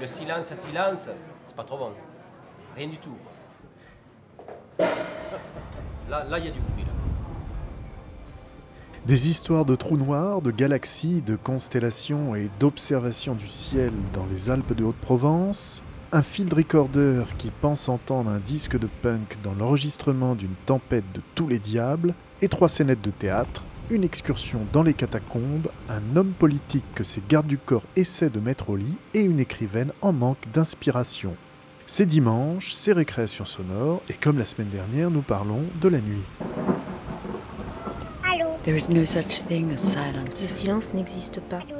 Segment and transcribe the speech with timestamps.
[0.00, 1.08] Le silence silence,
[1.46, 1.90] c'est pas trop bon.
[2.74, 3.14] Rien du tout.
[6.08, 6.86] Là, il y a du bruit.
[9.04, 14.48] Des histoires de trous noirs, de galaxies, de constellations et d'observations du ciel dans les
[14.48, 20.34] Alpes de Haute-Provence, un field recorder qui pense entendre un disque de punk dans l'enregistrement
[20.34, 24.94] d'une tempête de tous les diables, et trois scénettes de théâtre, une excursion dans les
[24.94, 29.20] catacombes, un homme politique que ses gardes du corps essaient de mettre au lit et
[29.20, 31.34] une écrivaine en manque d'inspiration.
[31.86, 36.22] C'est dimanche, c'est récréation sonore, et comme la semaine dernière, nous parlons de la nuit.
[38.32, 40.34] Allô There is no such thing as Le silence.
[40.36, 41.56] silence n'existe pas.
[41.58, 41.76] Allô.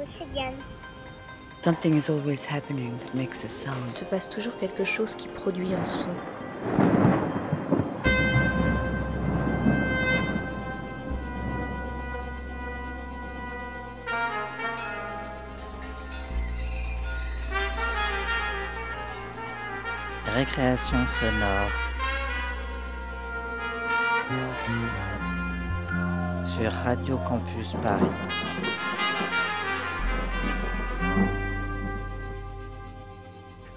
[1.63, 3.89] Something is always happening that makes a Il sound.
[3.89, 6.09] se passe toujours quelque chose qui produit un son.
[20.61, 21.71] Récréation sonore.
[26.43, 28.05] Sur Radio Campus Paris.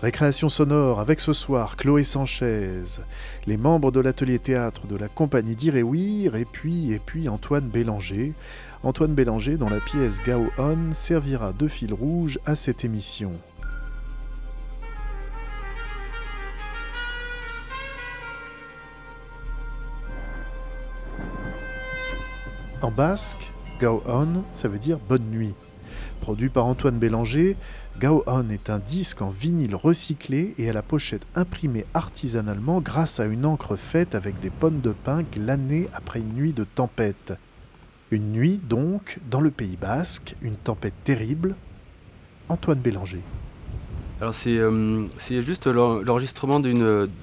[0.03, 2.83] Récréation sonore avec ce soir Chloé Sanchez,
[3.47, 8.35] les membres de l'atelier théâtre de la compagnie d'Iréouir et puis, et puis Antoine Bélanger.
[8.83, 13.33] Antoine Bélanger dont la pièce Gao On servira de fil rouge à cette émission.
[22.85, 25.55] En basque, Gao On, ça veut dire bonne nuit.
[26.21, 27.57] Produit par Antoine Bélanger,
[27.99, 33.21] Gao On est un disque en vinyle recyclé et à la pochette imprimée artisanalement grâce
[33.21, 37.33] à une encre faite avec des pommes de pin glanées après une nuit de tempête.
[38.11, 41.55] Une nuit donc dans le Pays basque, une tempête terrible.
[42.51, 43.23] Antoine Bélanger.
[44.21, 45.07] Alors c'est euh,
[45.41, 46.61] juste l'en- l'enregistrement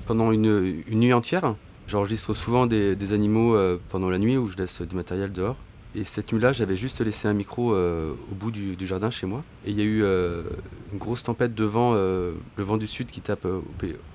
[0.07, 1.53] pendant une nuit entière?
[1.91, 5.57] J'enregistre souvent des, animaux euh, pendant la nuit où je laisse du matériel dehors.
[5.93, 9.43] Et cette nuit-là, j'avais juste laissé un micro euh, au bout du, jardin chez moi.
[9.65, 10.43] Et il y a eu euh,
[10.93, 13.65] une grosse tempête de vent, le vent du sud qui tape au,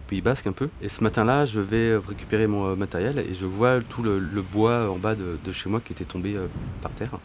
[0.08, 0.70] Pays, Basque un peu.
[0.80, 4.96] Et ce matin-là, je vais récupérer mon matériel et je vois tout le, bois en
[4.96, 6.34] bas de, chez moi qui était tombé
[6.80, 7.18] par terre.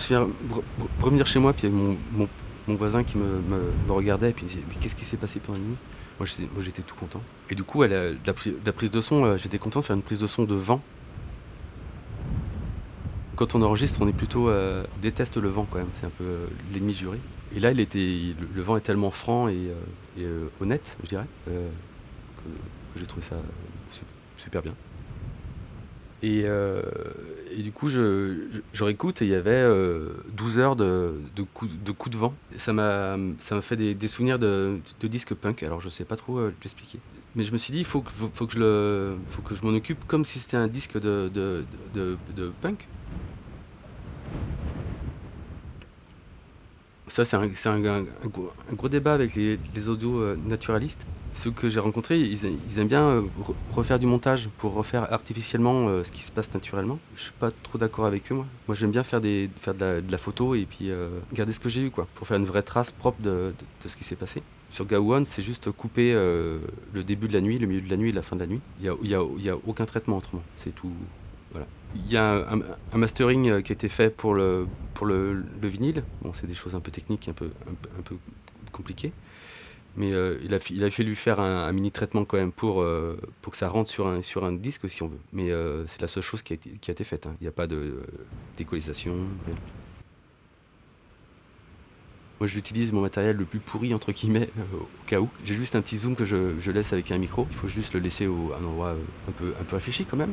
[0.00, 2.28] Souviens re- re- revenir chez moi, puis il y avait mon, mon-
[2.76, 3.40] voisin qui me,
[3.88, 5.76] regardait, et puis il me disait Mais qu'est-ce qui s'est passé pendant la nuit?
[6.18, 6.26] Moi
[6.60, 7.22] j'étais, tout content.
[7.48, 8.32] Et du coup, la,
[8.74, 10.80] prise de son, euh, j'étais content de faire une prise de son de vent.
[13.36, 14.50] Quand on enregistre, on est plutôt.
[14.50, 17.18] euh, déteste le vent quand même, c'est un peu euh, l'ennemi juré.
[17.56, 19.70] Et là, il était, le, vent est tellement franc et,
[20.60, 21.52] honnête, je dirais, que,
[22.96, 23.36] j'ai trouvé ça
[23.90, 24.04] su-
[24.36, 24.74] super bien.
[26.22, 26.82] Et, euh,
[27.50, 28.48] et du coup, je,
[28.78, 32.34] réécoute et il y avait euh, 12 heures de, de, coups, de vent.
[32.58, 33.16] Ça m'a
[33.62, 36.98] fait des, souvenirs de, de disques punk, alors je sais pas trop euh, l'expliquer.
[37.34, 38.10] Mais je me suis dit, il faut que,
[38.50, 41.64] je m'en occupe comme si c'était un disque de,
[42.60, 42.86] punk.
[47.06, 48.04] Ça, c'est un,
[48.76, 51.06] gros, débat avec les, les audio euh, naturalistes.
[51.32, 52.44] Ceux que j'ai rencontrés, ils,
[52.78, 56.52] aiment bien euh, re- refaire du montage pour refaire artificiellement euh, ce qui se passe
[56.52, 56.98] naturellement.
[57.14, 58.46] Je suis pas trop d'accord avec eux, moi.
[58.66, 61.68] Moi, j'aime bien faire, des, faire de, la, photo et puis euh, garder ce que
[61.68, 63.54] j'ai eu, quoi, pour faire une vraie trace propre de,
[63.86, 64.42] ce qui s'est passé.
[64.70, 66.58] Sur Gaouan, c'est juste couper euh,
[66.92, 68.46] le début de la nuit, le milieu de la nuit et la fin de la
[68.48, 68.60] nuit.
[68.80, 70.42] Il n'y a, y a- y a aucun traitement autrement.
[70.56, 70.92] C'est tout.
[71.52, 71.66] Voilà.
[71.94, 72.46] Il y a
[72.92, 76.02] un, mastering qui a été fait pour le, pour le, le vinyle.
[76.22, 78.16] Bon, c'est des choses un peu techniques, un, peu- un peu
[78.72, 79.12] compliquées.
[79.96, 83.18] Mais euh, il, a, il a fallu faire un, mini traitement quand même pour, euh,
[83.42, 85.18] pour que ça rentre sur un, sur un disque si on veut.
[85.32, 87.26] Mais euh, c'est la seule chose qui a, été- faite.
[87.26, 87.34] hein.
[87.40, 88.02] Il n'y a pas de
[88.56, 89.12] d'équalisation.
[89.46, 89.56] rien.
[92.38, 95.28] Moi j'utilise mon matériel le plus pourri entre guillemets au cas où.
[95.44, 97.46] J'ai juste un petit zoom que je, je laisse avec un micro.
[97.50, 98.94] Il faut juste le laisser au, à un endroit
[99.28, 100.32] un peu, un peu réfléchi quand même.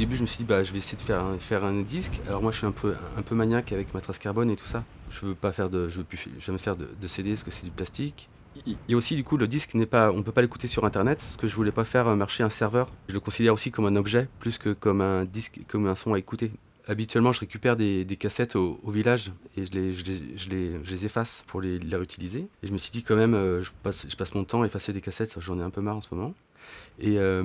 [0.00, 2.20] début, je me suis dit, bah, je vais essayer de faire un, faire un disque.
[2.26, 4.66] Alors moi, je suis un peu, un peu maniaque avec ma trace carbone et tout
[4.66, 4.84] ça.
[5.08, 7.64] Je veux pas faire de, je veux plus jamais faire de, CD parce que c'est
[7.64, 8.28] du plastique.
[8.90, 11.38] Et aussi, du coup, le disque n'est pas, on peut pas l'écouter sur Internet, ce
[11.38, 12.88] que je voulais pas faire euh, marcher un serveur.
[13.08, 16.12] Je le considère aussi comme un objet, plus que comme un disque, comme un son
[16.12, 16.52] à écouter.
[16.86, 21.44] Habituellement, je récupère des, cassettes au, village et je les, je les, je les, efface
[21.46, 22.46] pour les, les, réutiliser.
[22.62, 24.66] Et je me suis dit quand même, euh, je, passe, je passe mon temps à
[24.66, 26.34] effacer des cassettes, j'en ai un peu marre en ce moment.
[27.02, 27.42] Et euh,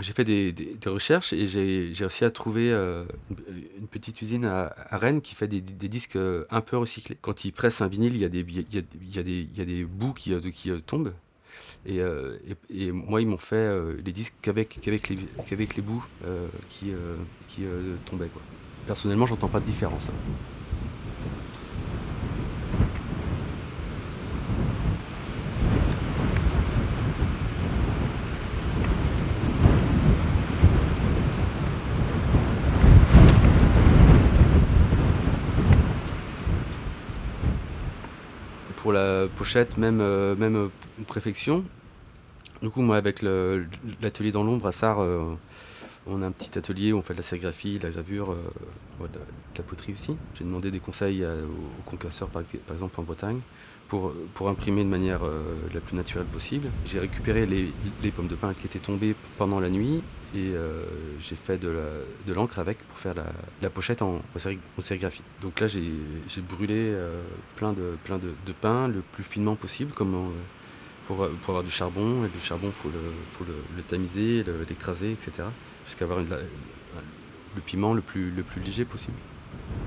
[0.00, 0.54] j'ai fait des,
[0.86, 3.04] recherches et j'ai réussi à trouver euh,
[3.78, 7.18] une, petite usine à, Rennes qui fait des, disques euh, un peu recyclés.
[7.20, 8.78] Quand ils pressent un vinyle, il y a des, il y
[9.18, 11.14] a, des, il y a des bouts qui, qui tombent.
[11.84, 11.98] Et,
[12.70, 15.00] et, moi, ils m'ont fait les disques qu'avec les,
[15.58, 16.04] les bouts
[16.68, 16.92] qui,
[17.48, 17.62] qui
[18.06, 18.28] tombaient.
[18.28, 18.42] Quoi.
[18.86, 20.08] Personnellement, j'entends pas de différence.
[20.08, 20.61] Hein.
[38.92, 40.68] Pour la pochette, même, euh, même
[41.06, 41.64] préfection.
[42.60, 45.34] Du coup, moi, avec l'atelier dans l'ombre à Sarre, euh,
[46.06, 48.36] on a un petit atelier où on fait de la sérigraphie, de la gravure, euh,
[49.00, 49.18] de,
[49.56, 50.14] la poterie aussi.
[50.34, 53.40] J'ai demandé des conseils aux concasseurs, par, exemple en Bretagne,
[54.34, 55.20] pour, imprimer de manière
[55.74, 56.68] la plus naturelle possible.
[56.86, 60.02] J'ai récupéré les, pommes de pin qui étaient tombées pendant la nuit
[60.34, 60.84] et euh,
[61.20, 63.14] j'ai fait de l'encre avec pour faire
[63.60, 64.22] la, pochette en,
[64.78, 65.22] sérigraphie.
[65.42, 65.92] Donc là j'ai
[66.40, 67.22] brûlé euh,
[67.56, 67.96] plein, de,
[68.60, 70.30] pain le plus finement possible euh,
[71.06, 75.48] pour, avoir du charbon et du charbon il faut, le, tamiser, l'écraser etc.
[75.84, 78.32] jusqu'à avoir le piment le plus,
[78.64, 79.16] léger possible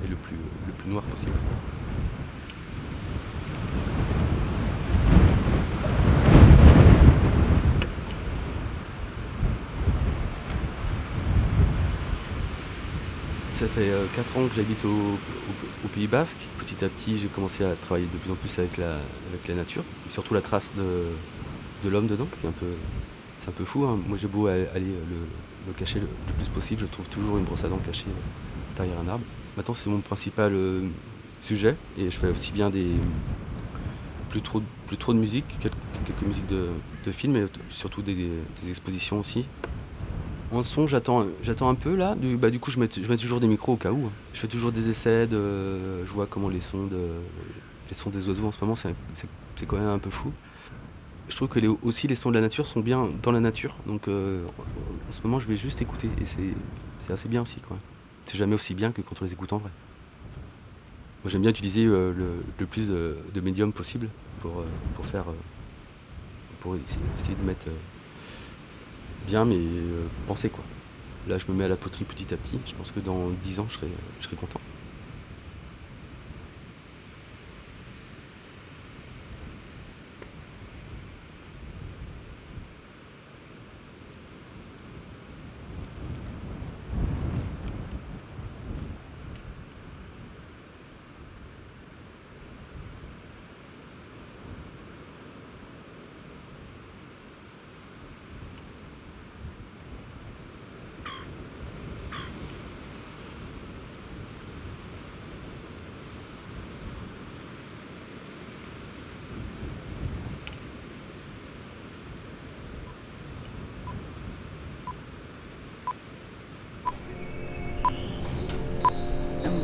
[0.03, 0.37] et le plus
[0.89, 1.33] noir possible.
[13.55, 15.17] Ça fait 4 ans que j'habite au,
[15.93, 16.37] Pays Basque.
[16.57, 20.33] Petit à petit, j'ai commencé à travailler de plus en plus avec la, nature, surtout
[20.33, 22.27] la trace de, l'homme dedans,
[23.39, 23.85] c'est un peu fou.
[23.85, 23.99] Hein.
[24.07, 26.07] Moi, j'ai beau aller le, cacher le,
[26.37, 28.05] plus possible, je trouve toujours une brosse à dents cachée
[28.75, 29.25] derrière un arbre.
[29.57, 30.87] Maintenant, c'est mon principal euh,
[31.41, 32.71] sujet, et je fais aussi bien
[34.29, 38.29] plus trop, de musique, quelques, musiques de, films, mais surtout des
[38.67, 39.45] expositions aussi.
[40.51, 41.25] En son, j'attends,
[41.61, 42.15] un peu là.
[42.15, 44.09] Du, bah, coup, je mets, toujours des micros au cas où.
[44.33, 45.27] Je fais toujours des essais.
[45.31, 46.87] Je vois comment les sons,
[48.11, 48.95] des oiseaux en ce moment, c'est,
[49.67, 50.31] quand même un peu fou.
[51.27, 53.75] Je trouve que les, aussi les sons de la nature sont bien dans la nature.
[53.87, 54.45] Donc euh,
[55.07, 56.09] en ce moment, je vais juste écouter.
[56.21, 57.57] Et c'est, assez bien aussi.
[58.25, 59.71] C'est jamais aussi bien que quand on les écoute en vrai.
[61.23, 62.13] Moi, j'aime bien utiliser euh,
[62.59, 64.09] le, plus de, médiums possible
[64.39, 65.25] pour, euh, faire.
[66.59, 67.65] pour essayer de mettre
[69.25, 70.65] bien, mais euh, penser quoi.
[71.27, 72.61] Là, je me mets à la poterie petit à petit.
[72.65, 73.87] Je pense que dans 10 ans, je serai,
[74.19, 74.61] je serai content.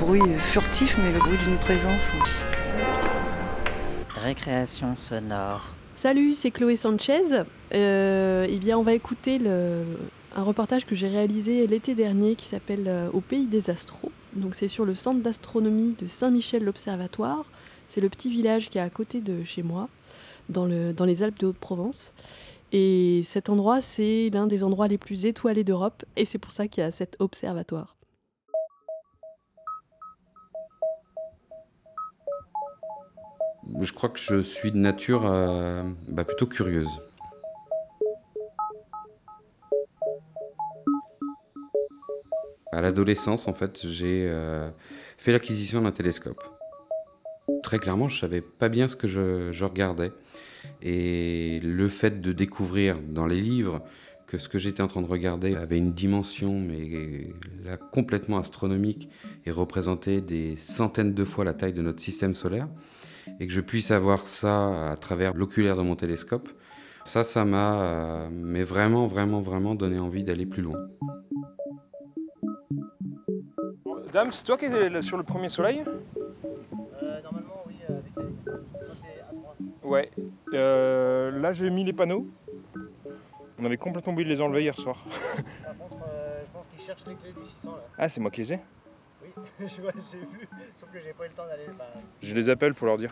[0.02, 2.10] Bruit furtif, mais le bruit d'une présence.
[4.16, 5.76] Récréation sonore.
[5.96, 7.44] Salut, c'est Chloé Sanchez.
[7.76, 9.84] Euh, eh bien, on va écouter le,
[10.36, 14.12] un reportage que j'ai réalisé l'été dernier qui s'appelle euh, Au pays des astros.
[14.34, 17.46] Donc, c'est sur le centre d'astronomie de Saint-Michel-l'Observatoire.
[17.88, 19.88] C'est le petit village qui est à côté de chez moi,
[20.50, 22.12] dans, le, dans les Alpes de Haute-Provence.
[22.72, 26.68] Et cet endroit, c'est l'un des endroits les plus étoilés d'Europe, et c'est pour ça
[26.68, 27.96] qu'il y a cet observatoire.
[33.86, 36.90] Je crois que je suis de nature euh, bah, plutôt curieuse.
[42.72, 44.70] À l'adolescence, en fait, j'ai euh,
[45.18, 46.42] fait l'acquisition d'un télescope.
[47.64, 50.12] Très clairement, je savais pas bien ce que je, je, regardais.
[50.82, 53.82] Et le fait de découvrir dans les livres
[54.28, 57.28] que ce que j'étais en train de regarder avait une dimension, mais
[57.66, 59.10] là, complètement astronomique,
[59.46, 62.70] et représentait des centaines de fois la taille de notre système solaire,
[63.40, 66.48] et que je puisse avoir ça à travers l'oculaire de mon télescope,
[67.06, 70.78] ça, ça m'a euh, mais vraiment, vraiment, vraiment donné envie d'aller plus loin.
[74.14, 75.84] Dame, c'est toi qui es sur le premier soleil?
[77.24, 79.58] Normalement, oui, avec les côtés à droite.
[79.84, 80.12] Ouais.
[80.54, 82.28] Euh, là, j'ai mis les panneaux.
[83.58, 85.04] On avait complètement oublié de les enlever hier soir.
[85.64, 87.82] Par contre, euh, je pense qu'ils cherchent les clés du 600 là.
[87.98, 88.60] Ah, c'est moi qui les ai
[90.12, 90.48] j'ai vu,
[90.80, 91.64] sauf que j'ai pas eu le temps d'aller.
[91.78, 91.86] bah,
[92.24, 93.12] Je les appelle pour leur dire.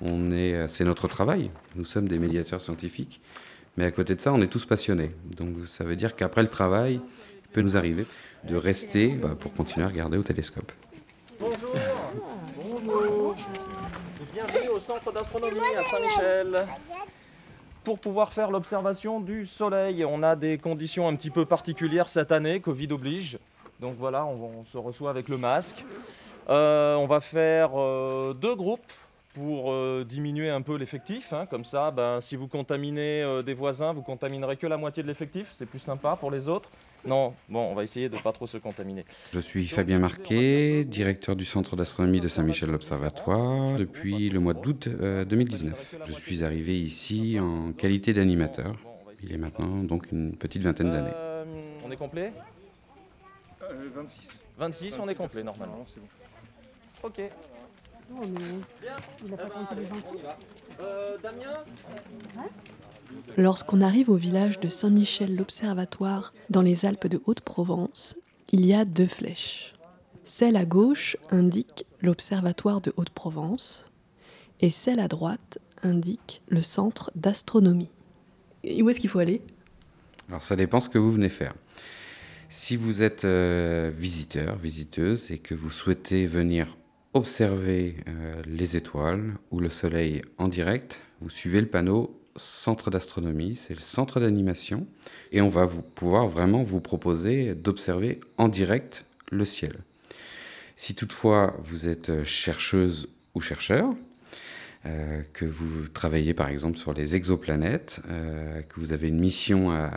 [0.00, 1.50] On est, c'est notre travail.
[1.74, 3.20] Nous sommes des médiateurs scientifiques,
[3.76, 5.10] mais à côté de ça, on est tous passionnés.
[5.36, 7.00] Donc ça veut dire qu'après le travail,
[7.46, 8.06] il peut nous arriver
[8.44, 10.70] de rester bah, pour continuer à regarder au télescope.
[11.40, 11.74] Bonjour.
[12.84, 13.36] Bonjour.
[14.32, 16.66] Bienvenue au centre d'astronomie à Saint-Michel.
[17.84, 22.30] Pour pouvoir faire l'observation du soleil, on a des conditions un petit peu particulières cette
[22.30, 23.38] année, Covid oblige.
[23.82, 25.84] Donc voilà, on, on se reçoit avec le masque.
[26.48, 28.80] Euh, on va faire euh, deux groupes
[29.34, 31.32] pour euh, diminuer un peu l'effectif.
[31.32, 31.46] hein.
[31.46, 35.52] Comme ça, ben, si vous contaminez des voisins, vous contaminerez que la moitié de l'effectif.
[35.58, 36.70] C'est plus sympa pour les autres.
[37.04, 39.04] Non, bon, on va essayer de ne pas trop se contaminer.
[39.32, 44.86] Je suis Fabien Marquet, directeur du Centre d'astronomie de Saint-Michel Observatoire depuis le mois d'août
[44.86, 45.96] euh, 2019.
[46.06, 48.72] Je suis arrivé ici en qualité d'animateur.
[49.24, 51.10] Il est maintenant donc une petite vingtaine d'années.
[51.84, 52.32] On est complet?
[53.94, 54.38] 26.
[54.58, 55.84] 26, on est complet normalement.
[55.92, 56.06] c'est bon.
[57.02, 57.20] Ok.
[60.80, 61.64] Euh, Damien
[63.36, 68.16] Lorsqu'on arrive au village de Saint-Michel-l'Observatoire dans les Alpes de Haute-Provence,
[68.50, 69.74] il y a deux flèches.
[70.24, 73.84] Celle à gauche indique l'Observatoire de Haute-Provence
[74.60, 77.88] et celle à droite indique le Centre d'astronomie.
[78.64, 79.40] Et où est-ce qu'il faut aller?
[80.28, 81.54] Alors ça dépend ce que vous venez faire.
[82.54, 86.76] Si vous êtes euh, visiteur, visiteuse et que vous souhaitez venir
[87.14, 93.56] observer euh, les étoiles ou le soleil en direct, vous suivez le panneau Centre d'astronomie,
[93.56, 94.86] c'est le centre d'animation,
[95.32, 99.74] et on va vous pouvoir vraiment vous proposer d'observer en direct le ciel.
[100.76, 103.94] Si toutefois vous êtes chercheuse ou chercheur,
[104.84, 109.70] euh, que vous travaillez par exemple sur les exoplanètes, euh, que vous avez une mission
[109.70, 109.90] à,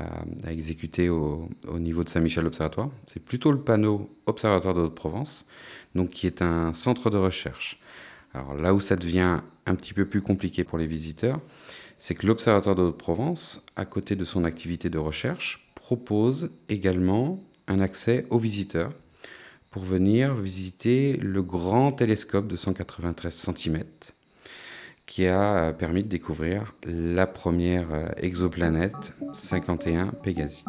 [0.46, 5.46] à exécuter au, au niveau de Saint-Michel Observatoire, c'est plutôt le panneau Observatoire de Haute-Provence,
[5.96, 7.80] donc qui est un centre de recherche.
[8.36, 11.40] Alors là où ça devient un petit peu plus compliqué pour les visiteurs,
[11.98, 17.80] c'est que l'Observatoire de Haute-Provence, à côté de son activité de recherche, propose également un
[17.80, 18.92] accès aux visiteurs
[19.72, 23.84] pour venir visiter le grand télescope de 193 cm
[25.08, 30.64] qui a euh, permis de découvrir la première euh, exoplanète 51 Pégasi.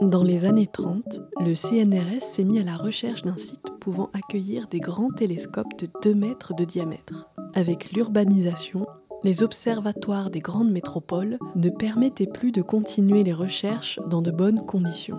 [0.00, 4.68] Dans les années 30, le CNRS s'est mis à la recherche d'un site pouvant accueillir
[4.68, 7.28] des grands télescopes de 2 mètres de diamètre.
[7.54, 8.86] Avec l'urbanisation,
[9.24, 14.64] les observatoires des grandes métropoles ne permettaient plus de continuer les recherches dans de bonnes
[14.64, 15.18] conditions.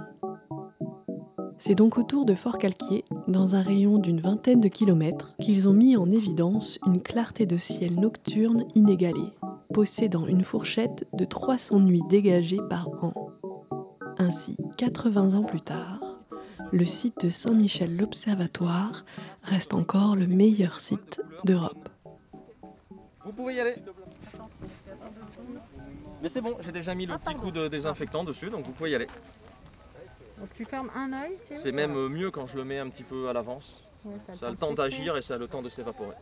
[1.69, 5.95] C'est donc autour de Fort-Calquier, dans un rayon d'une vingtaine de kilomètres, qu'ils ont mis
[5.95, 9.37] en évidence une clarté de ciel nocturne inégalée,
[9.71, 13.13] possédant une fourchette de 300 nuits dégagées par an.
[14.17, 15.99] Ainsi, 80 ans plus tard,
[16.71, 19.05] le site de Saint-Michel-l'Observatoire
[19.43, 21.87] reste encore le meilleur site d'Europe.
[23.25, 23.75] Vous pouvez y aller.
[26.23, 28.89] Mais c'est bon, j'ai déjà mis le petit coup de désinfectant dessus, donc vous pouvez
[28.89, 29.07] y aller.
[30.39, 33.03] Donc tu fermes un œil, c'est C'est même mieux quand je le mets un petit
[33.03, 33.73] peu à l'avance.
[34.05, 36.15] Ouais, Ça a le temps d'agir et ça a le temps de s'évaporer.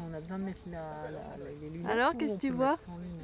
[0.00, 1.90] On a besoin de mettre la, la- les lunettes.
[1.90, 3.22] Alors, qu'est-ce que tu vois lunettes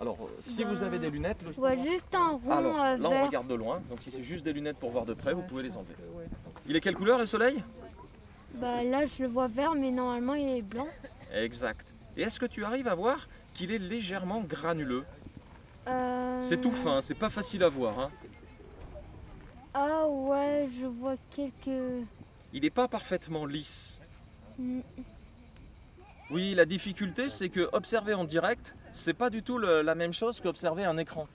[0.00, 2.96] Alors, euh, si vous avez des lunettes, le- Je vois juste un rond Alors, euh,
[2.96, 3.26] là on vert.
[3.26, 5.64] regarde de loin, donc si c'est juste des lunettes pour voir de près, vous pouvez
[5.64, 5.94] les enlever.
[6.68, 7.60] Il est quelle couleur le soleil
[8.60, 10.86] Bah là, je le vois vert, mais normalement, il est blanc.
[11.34, 11.84] Exact.
[12.16, 13.18] Et est-ce que tu arrives à voir
[13.54, 15.02] qu'il est légèrement granuleux?
[15.88, 17.98] Euh, C'est tout fin, c'est pas facile à voir.
[17.98, 18.10] hein.
[19.80, 22.04] Ah ouais, je vois quelques.
[22.52, 24.56] Il n'est pas parfaitement lisse.
[24.58, 24.80] Hmm,
[26.30, 28.60] Oui, la difficulté, c'est que observer en direct,
[28.92, 31.26] c'est pas du tout le- la même chose qu'observer un écran.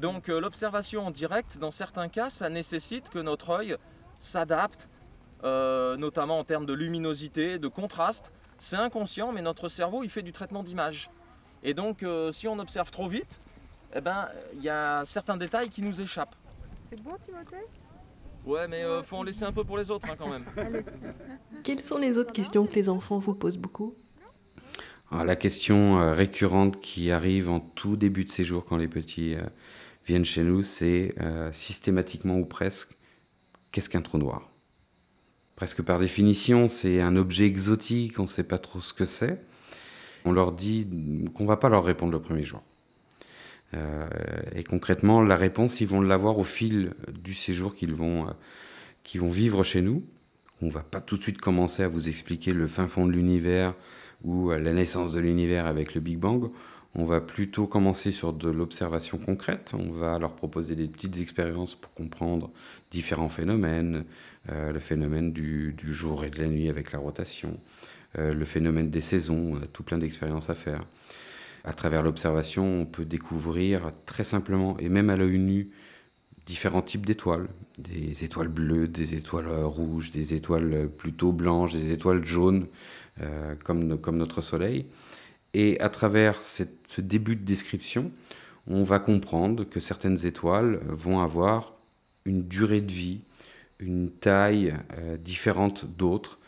[0.00, 3.76] Donc euh, l'observation en direct, dans certains cas, ça nécessite que notre œil
[4.20, 4.86] s'adapte,
[5.44, 8.26] euh, notamment en termes de luminosité, de contraste.
[8.62, 11.08] C'est inconscient, mais notre cerveau, il fait du traitement d'image.
[11.62, 13.34] Et donc, euh, si on observe trop vite,
[13.96, 16.34] eh ben, il y a certains détails qui nous échappent.
[16.88, 17.66] C'est beau, Timothée
[18.46, 20.44] Ouais, mais euh, faut en laisser un peu pour les autres hein, quand même.
[21.64, 23.92] Quelles sont les autres questions que les enfants vous posent beaucoup
[25.10, 29.34] Alors, la question euh, récurrente qui arrive en tout début de séjour quand les petits
[29.34, 29.40] euh,
[30.06, 32.88] viennent chez nous, c'est euh, systématiquement ou presque,
[33.72, 34.42] qu'est-ce qu'un trou noir?
[35.56, 39.40] Presque par définition, c'est un objet exotique, on ne sait pas trop ce que c'est.
[40.24, 40.86] On leur dit
[41.34, 42.62] qu'on va pas leur répondre le premier jour.
[43.74, 44.08] Euh,
[44.54, 46.92] et concrètement, la réponse, ils vont l'avoir au fil
[47.24, 50.02] du séjour qu'ils vont, euh, vont vivre chez nous.
[50.62, 53.74] On va pas tout de suite commencer à vous expliquer le fin fond de l'univers
[54.24, 56.48] ou euh, la naissance de l'univers avec le Big Bang.
[56.94, 59.72] On va plutôt commencer sur de l'observation concrète.
[59.78, 62.50] On va leur proposer des petites expériences pour comprendre
[62.90, 64.02] différents phénomènes,
[64.48, 67.50] le phénomène du, jour et de la nuit avec la rotation,
[68.16, 70.80] le phénomène des saisons, on a tout plein d'expériences à faire.
[71.66, 75.68] À travers l'observation, on peut découvrir très simplement, et même à l'œil nu,
[76.46, 77.48] différents types d'étoiles.
[77.78, 82.66] Des étoiles bleues, des étoiles rouges, des étoiles plutôt blanches, des étoiles jaunes,
[83.20, 84.86] euh, comme, notre Soleil.
[85.54, 88.12] Et à travers ce début de description,
[88.68, 91.72] on va comprendre que certaines étoiles vont avoir
[92.26, 93.20] une durée de vie,
[93.80, 96.38] une taille euh, différente d'autres.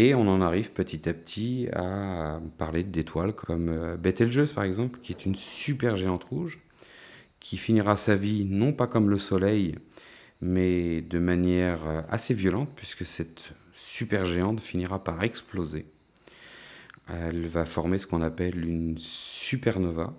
[0.00, 5.00] Et on en arrive petit à petit à parler d'étoiles comme euh, Betelgeuse par exemple,
[5.02, 6.60] qui est une super géante rouge,
[7.40, 9.74] qui finira sa vie non pas comme le Soleil,
[10.40, 15.84] mais de manière euh, assez violente, puisque cette super géante finira par exploser.
[17.08, 20.12] Elle va former ce qu'on appelle une supernova.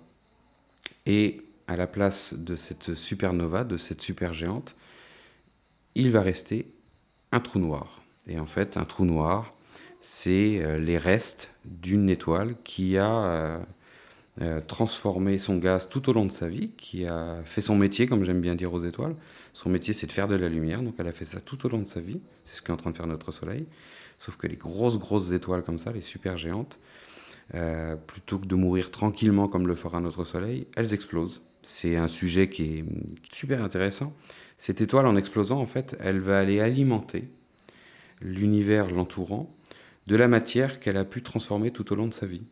[1.06, 4.74] Et à la place de cette supernova, de cette super géante,
[5.94, 6.66] il va rester
[7.32, 8.02] un trou noir.
[8.26, 9.50] Et en fait, un trou noir,
[10.12, 13.58] c'est euh, les restes d'une étoile qui a euh,
[14.42, 18.08] euh, transformé son gaz tout au long de sa vie, qui a fait son métier,
[18.08, 19.14] comme j'aime bien dire aux étoiles.
[19.54, 21.68] Son métier, c'est de faire de la lumière, donc elle a fait ça tout au
[21.68, 22.20] long de sa vie.
[22.44, 23.64] C'est ce qu'est en train de faire notre Soleil.
[24.18, 26.76] Sauf que les grosses, grosses étoiles comme ça, les super géantes,
[28.08, 31.40] plutôt que de mourir tranquillement comme le fera notre Soleil, elles explosent.
[31.62, 32.84] C'est un sujet qui est
[33.32, 34.12] super intéressant.
[34.58, 37.24] Cette étoile, en explosant, en fait, elle va aller alimenter
[38.20, 39.48] l'univers l'entourant
[40.06, 42.42] de la matière qu'elle a pu transformer tout au long de sa vie.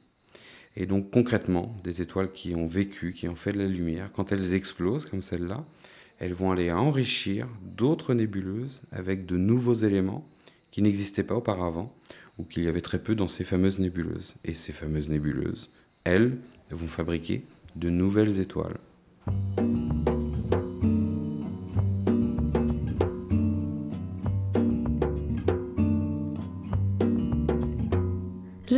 [0.76, 4.30] Et donc concrètement, des étoiles qui ont vécu, qui ont fait de la lumière, quand
[4.32, 5.64] elles explosent comme celle-là,
[6.20, 10.26] elles vont aller enrichir d'autres nébuleuses avec de nouveaux éléments
[10.70, 11.92] qui n'existaient pas auparavant
[12.38, 14.34] ou qu'il y avait très peu dans ces fameuses nébuleuses.
[14.44, 15.70] Et ces fameuses nébuleuses,
[16.04, 16.36] elles,
[16.70, 17.42] vont fabriquer
[17.76, 18.76] de nouvelles étoiles.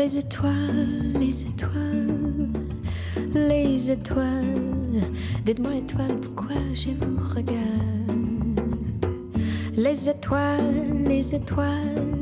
[0.02, 2.48] Les étoiles, les étoiles,
[3.34, 5.02] les étoiles.
[5.44, 7.58] Dites-moi étoiles, pourquoi je vous regarde?
[9.76, 12.14] Les étoiles, les étoiles,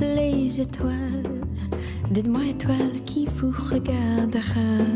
[0.00, 1.42] les étoiles.
[2.10, 4.89] Dites-moi étoiles qui vous regardera?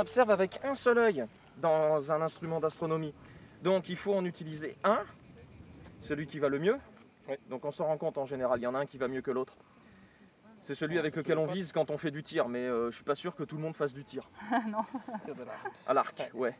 [0.00, 1.24] Observe avec un seul œil
[1.58, 3.14] dans un instrument d'astronomie.
[3.62, 4.98] Donc il faut en utiliser un,
[6.02, 6.76] celui qui va le mieux.
[7.48, 9.20] Donc on s'en rend compte en général, il y en a un qui va mieux
[9.20, 9.54] que l'autre.
[10.64, 13.04] C'est celui avec lequel on vise quand on fait du tir, mais euh, je suis
[13.04, 14.26] pas sûr que tout le monde fasse du tir.
[14.68, 14.84] non.
[15.86, 16.54] À l'arc, ouais.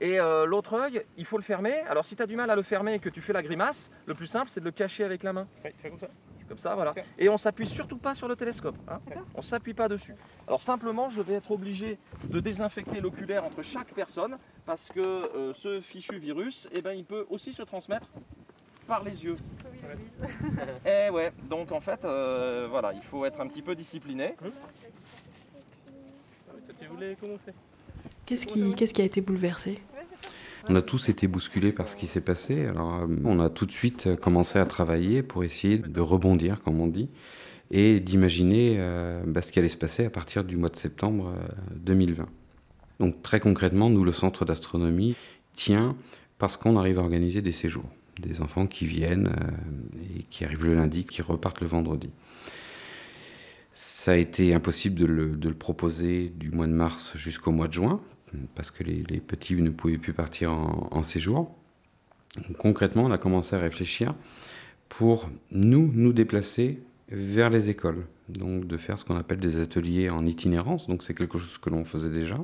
[0.00, 1.80] Et euh, l'autre œil, il faut le fermer.
[1.88, 3.90] Alors si tu as du mal à le fermer et que tu fais la grimace,
[4.06, 5.46] le plus simple c'est de le cacher avec la main.
[5.82, 6.08] comme ça.
[6.52, 6.92] Comme ça, voilà.
[7.18, 8.76] Et on s'appuie surtout pas sur le télescope.
[8.86, 8.98] Hein.
[9.34, 10.14] On s'appuie pas dessus.
[10.46, 14.36] Alors simplement, je vais être obligé de désinfecter l'oculaire entre chaque personne
[14.66, 18.06] parce que euh, ce fichu virus, eh ben, il peut aussi se transmettre
[18.86, 19.38] par les yeux.
[20.84, 24.34] Et ouais, donc en fait, euh, voilà, il faut être un petit peu discipliné.
[26.78, 27.54] Tu voulais commencer
[28.26, 29.80] Qu'est-ce qui, qu'est-ce qui a été bouleversé?
[30.68, 32.66] On a tous été bousculés par ce qui s'est passé.
[32.66, 36.62] Alors, euh, on a tout de suite euh, commencé à travailler pour essayer de rebondir,
[36.62, 37.08] comme on dit,
[37.72, 41.32] et d'imaginer euh, bah, ce qui allait se passer à partir du mois de septembre
[41.34, 42.26] euh, 2020.
[43.00, 45.16] Donc, très concrètement, nous, le centre d'astronomie
[45.56, 45.96] tient
[46.38, 47.88] parce qu'on arrive à organiser des séjours.
[48.20, 52.10] Des enfants qui viennent euh, et qui arrivent le lundi, qui repartent le vendredi.
[53.74, 57.68] Ça a été impossible de le, de le proposer du mois de mars jusqu'au mois
[57.68, 58.00] de juin,
[58.56, 61.54] parce que les, les petits ne pouvaient plus partir en, séjour.
[62.58, 64.14] Concrètement, on a commencé à réfléchir
[64.88, 66.78] pour nous, nous déplacer
[67.10, 68.04] vers les écoles.
[68.28, 70.86] Donc de faire ce qu'on appelle des ateliers en itinérance.
[70.86, 72.38] Donc c'est quelque chose que l'on faisait déjà.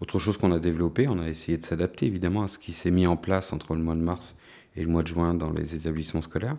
[0.00, 2.90] Autre chose qu'on a développé, on a essayé de s'adapter évidemment à ce qui s'est
[2.90, 4.34] mis en place entre le mois de mars
[4.76, 6.56] et le mois de juin dans les établissements scolaires.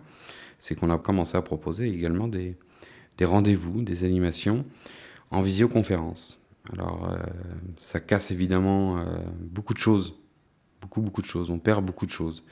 [0.60, 2.54] C'est qu'on a commencé à proposer également des
[3.20, 4.64] rendez-vous, des animations
[5.30, 6.43] en visioconférence.
[6.72, 7.16] Alors euh,
[7.78, 9.02] ça casse évidemment euh,
[9.52, 10.14] beaucoup de choses,
[10.80, 12.42] beaucoup beaucoup de choses, on perd beaucoup de choses.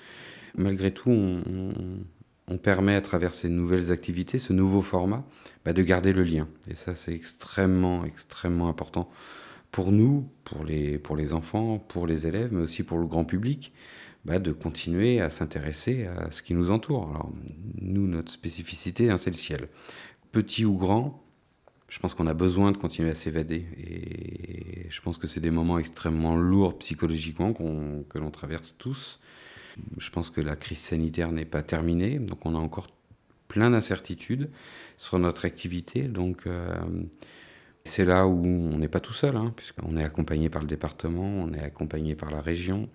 [0.55, 5.25] Malgré tout, on, permet à travers ces nouvelles activités, ce nouveau format,
[5.65, 6.47] bah, de garder le lien.
[6.69, 9.09] Et ça c'est extrêmement, extrêmement important
[9.73, 13.25] pour nous, pour les, pour les enfants, pour les élèves, mais aussi pour le grand
[13.25, 13.73] public,
[14.27, 17.09] bah, de continuer à s'intéresser à ce qui nous entoure.
[17.09, 17.33] Alors,
[17.81, 19.67] nous, notre spécificité, hein, c'est le ciel.
[20.31, 21.19] Petit ou grand,
[21.93, 23.67] je pense qu'on a besoin de continuer à s'évader.
[23.87, 29.19] Et je pense que c'est des moments extrêmement lourds psychologiquement que l'on traverse tous.
[29.99, 32.89] Je pense que la crise sanitaire n'est pas terminée, donc on a encore
[33.49, 34.49] plein d'incertitudes
[34.97, 36.05] sur notre activité.
[36.05, 36.75] Donc, euh,
[37.85, 41.29] c'est là où on n'est pas tout seul, hein, puisqu'on est accompagné par le département,
[41.29, 42.89] on est accompagné par la région,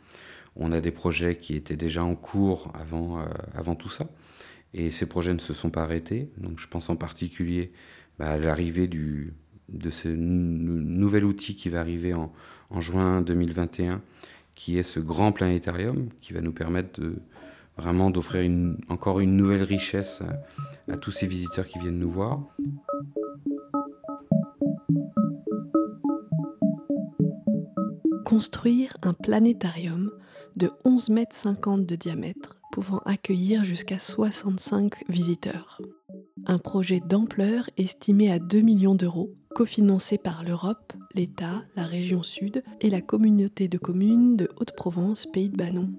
[0.55, 4.07] on a des projets qui étaient déjà en cours avant, euh, avant tout ça,
[4.73, 6.27] et ces projets ne se sont pas arrêtés.
[6.37, 7.69] Donc je pense en particulier
[8.19, 12.31] bah, à l'arrivée de ce nouvel outil qui va arriver en,
[12.81, 14.01] juin 2021,
[14.55, 16.99] qui est ce grand planétarium, qui va nous permettre
[17.77, 20.23] vraiment d'offrir une, encore une nouvelle richesse
[20.89, 22.39] à, tous ces visiteurs qui viennent nous voir.
[28.25, 30.11] Construire un planétarium
[30.55, 35.79] de 11 mètres 50 de diamètre, pouvant accueillir jusqu'à 65 visiteurs.
[36.49, 42.63] Un projet d'ampleur estimé à 2 millions d'euros, cofinancé par l'Europe, l'État, la région Sud
[42.79, 45.89] et la communauté de communes de Haute-Provence, Pays de Banon.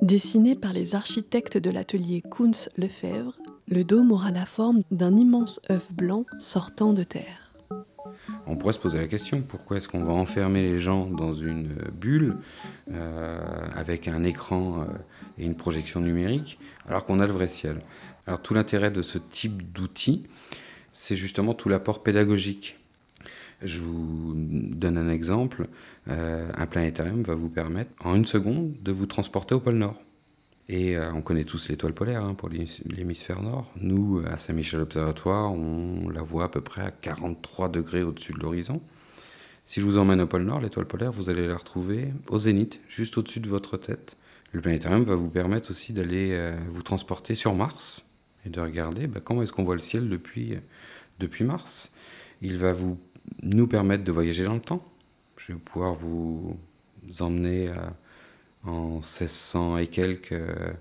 [0.00, 3.34] Dessiné par les architectes de l'atelier Kunz Lefebvre,
[3.68, 7.52] le dôme aura la forme d'un immense œuf blanc sortant de terre.
[8.46, 11.68] On pourrait se poser la question, pourquoi est-ce qu'on va enfermer les gens dans une
[12.00, 12.36] bulle
[12.90, 13.38] euh,
[13.76, 14.84] avec un écran euh,
[15.36, 17.82] et une projection numérique alors qu'on a le vrai ciel?
[18.28, 20.22] Alors tout l'intérêt de ce type d'outil,
[20.92, 22.76] c'est justement tout l'apport pédagogique.
[23.64, 25.66] Je vous donne un exemple.
[26.10, 29.96] Euh, un planétarium va vous permettre en une seconde de vous transporter au pôle Nord.
[30.68, 33.66] Et euh, on connaît tous l'étoile polaire hein, pour l'hémisphère nord.
[33.80, 38.40] Nous, à Saint-Michel Observatoire, on la voit à peu près à 43 degrés au-dessus de
[38.40, 38.78] l'horizon.
[39.66, 42.78] Si je vous emmène au pôle Nord, l'étoile polaire, vous allez la retrouver au zénith,
[42.90, 44.18] juste au-dessus de votre tête.
[44.52, 48.04] Le planétarium va vous permettre aussi d'aller euh, vous transporter sur Mars
[48.48, 50.54] de regarder bah, comment est-ce qu'on voit le ciel depuis,
[51.20, 51.90] depuis Mars.
[52.42, 52.98] Il va vous,
[53.42, 54.82] nous permettre de voyager dans le temps.
[55.38, 56.56] Je vais pouvoir vous
[57.20, 57.92] emmener à
[58.66, 60.72] en 1600 et quelques euh,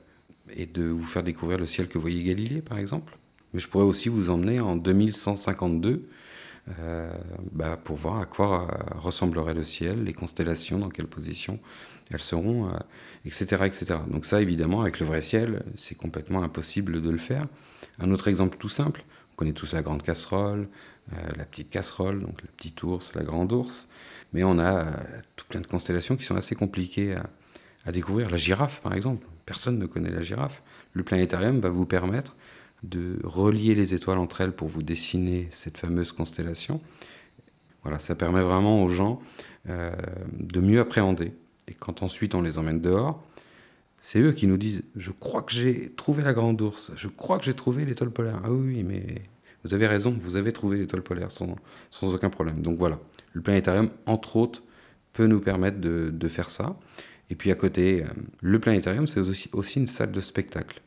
[0.56, 3.16] et de vous faire découvrir le ciel que voyait Galilée par exemple.
[3.54, 6.04] Mais je pourrais aussi vous emmener en 2152
[6.80, 7.10] euh,
[7.54, 11.60] bah, pour voir à quoi ressemblerait le ciel, les constellations, dans quelle position
[12.12, 12.78] elles seront, euh,
[13.28, 13.86] etc., etc.
[14.08, 17.46] Donc ça évidemment avec le vrai ciel c'est complètement impossible de le faire.
[18.00, 20.68] Un autre exemple tout simple, on connaît tous la grande casserole,
[21.14, 23.88] euh, la petite casserole, donc le petit ours, la grande ours,
[24.34, 24.86] mais on a euh,
[25.36, 27.24] tout plein de constellations qui sont assez compliquées à,
[27.86, 28.30] à découvrir.
[28.30, 29.26] La girafe, par exemple.
[29.46, 30.62] Personne ne connaît la girafe.
[30.94, 32.36] Le planétarium va vous permettre
[32.84, 36.82] de relier les étoiles entre elles pour vous dessiner cette fameuse constellation.
[37.84, 39.20] Voilà, ça permet vraiment aux gens
[39.70, 39.92] euh,
[40.34, 41.32] de mieux appréhender.
[41.68, 43.24] Et quand ensuite on les emmène dehors,
[44.02, 47.40] c'est eux qui nous disent Je crois que j'ai trouvé la grande ours, je crois
[47.40, 48.40] que j'ai trouvé l'étoile polaire.
[48.44, 49.04] Ah oui, mais
[49.64, 51.56] vous avez raison, vous avez trouvé l'étoile polaire sans,
[51.92, 52.62] sans aucun problème.
[52.62, 52.98] Donc voilà,
[53.34, 54.62] le planétarium, entre autres,
[55.14, 56.76] peut nous permettre de, faire ça.
[57.30, 58.08] Et puis à côté, euh,
[58.42, 60.80] le planétarium, c'est aussi, une salle de spectacle.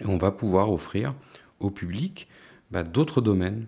[0.00, 1.12] Et on va pouvoir offrir
[1.58, 2.28] au public
[2.70, 3.66] bah, d'autres domaines.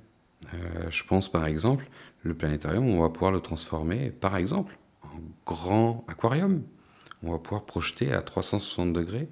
[0.55, 1.85] Euh, je pense par exemple,
[2.23, 4.75] le planétarium, on va pouvoir le transformer par exemple
[5.47, 6.63] grand aquarium.
[7.25, 9.29] On va pouvoir projeter à 360 degrés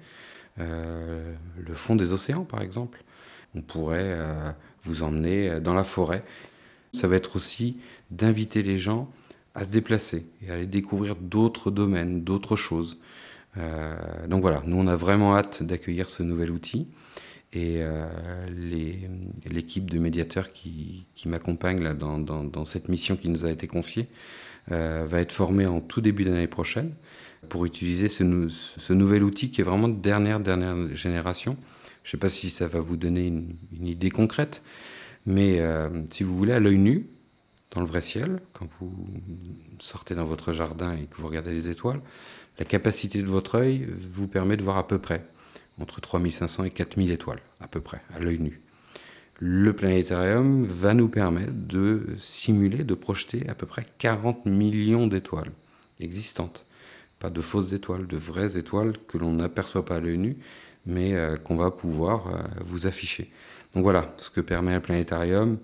[0.59, 3.03] euh, le fond des océans par exemple.
[3.55, 4.51] On pourrait euh,
[4.85, 6.23] vous emmener dans la forêt.
[6.93, 7.77] Ça va être aussi
[8.11, 9.09] d'inviter les gens
[9.55, 12.97] à se déplacer et à aller découvrir d'autres domaines, d'autres choses.
[13.57, 13.95] Euh,
[14.27, 16.87] donc voilà, nous on a vraiment hâte d'accueillir ce nouvel outil
[17.53, 18.07] et euh,
[19.49, 24.40] l'équipe de médiateurs qui, m'accompagne dans, dans, cette mission qui nous a été confiée euh,
[24.69, 26.91] va être formée en tout début d'année prochaine
[27.49, 28.23] pour utiliser ce,
[28.93, 31.57] nouvel outil qui est vraiment de dernière dernière génération.
[32.03, 33.45] Je ne sais pas si ça va vous donner une,
[33.79, 34.61] une idée concrète,
[35.25, 37.05] mais euh, si vous voulez à l'œil nu,
[37.73, 38.91] dans le vrai ciel, quand vous
[39.79, 42.01] sortez dans votre jardin et que vous regardez les étoiles,
[42.59, 45.23] la capacité de votre œil vous permet de voir à peu près
[45.79, 48.59] entre 3500 et 4000 étoiles, à peu près, à l'œil nu.
[49.43, 55.49] Le planétarium va nous permettre de simuler, de projeter à peu près 40 millions d'étoiles
[55.99, 56.63] existantes.
[57.19, 60.37] Pas de fausses étoiles, de vraies étoiles que l'on n'aperçoit pas à l'œil nu,
[60.85, 63.31] mais euh, qu'on va pouvoir euh, vous afficher.
[63.73, 65.57] Donc voilà, ce que permet un planétarium,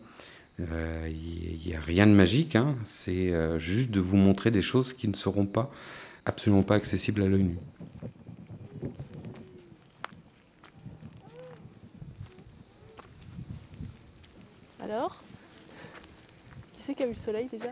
[0.60, 2.74] euh, il n'y a rien de magique, hein.
[2.88, 5.70] c'est juste de vous montrer des choses qui ne seront pas
[6.26, 7.58] absolument pas accessibles à l'œil nu.
[14.88, 15.18] Alors
[16.78, 17.72] Qui c'est qui a vu le soleil déjà?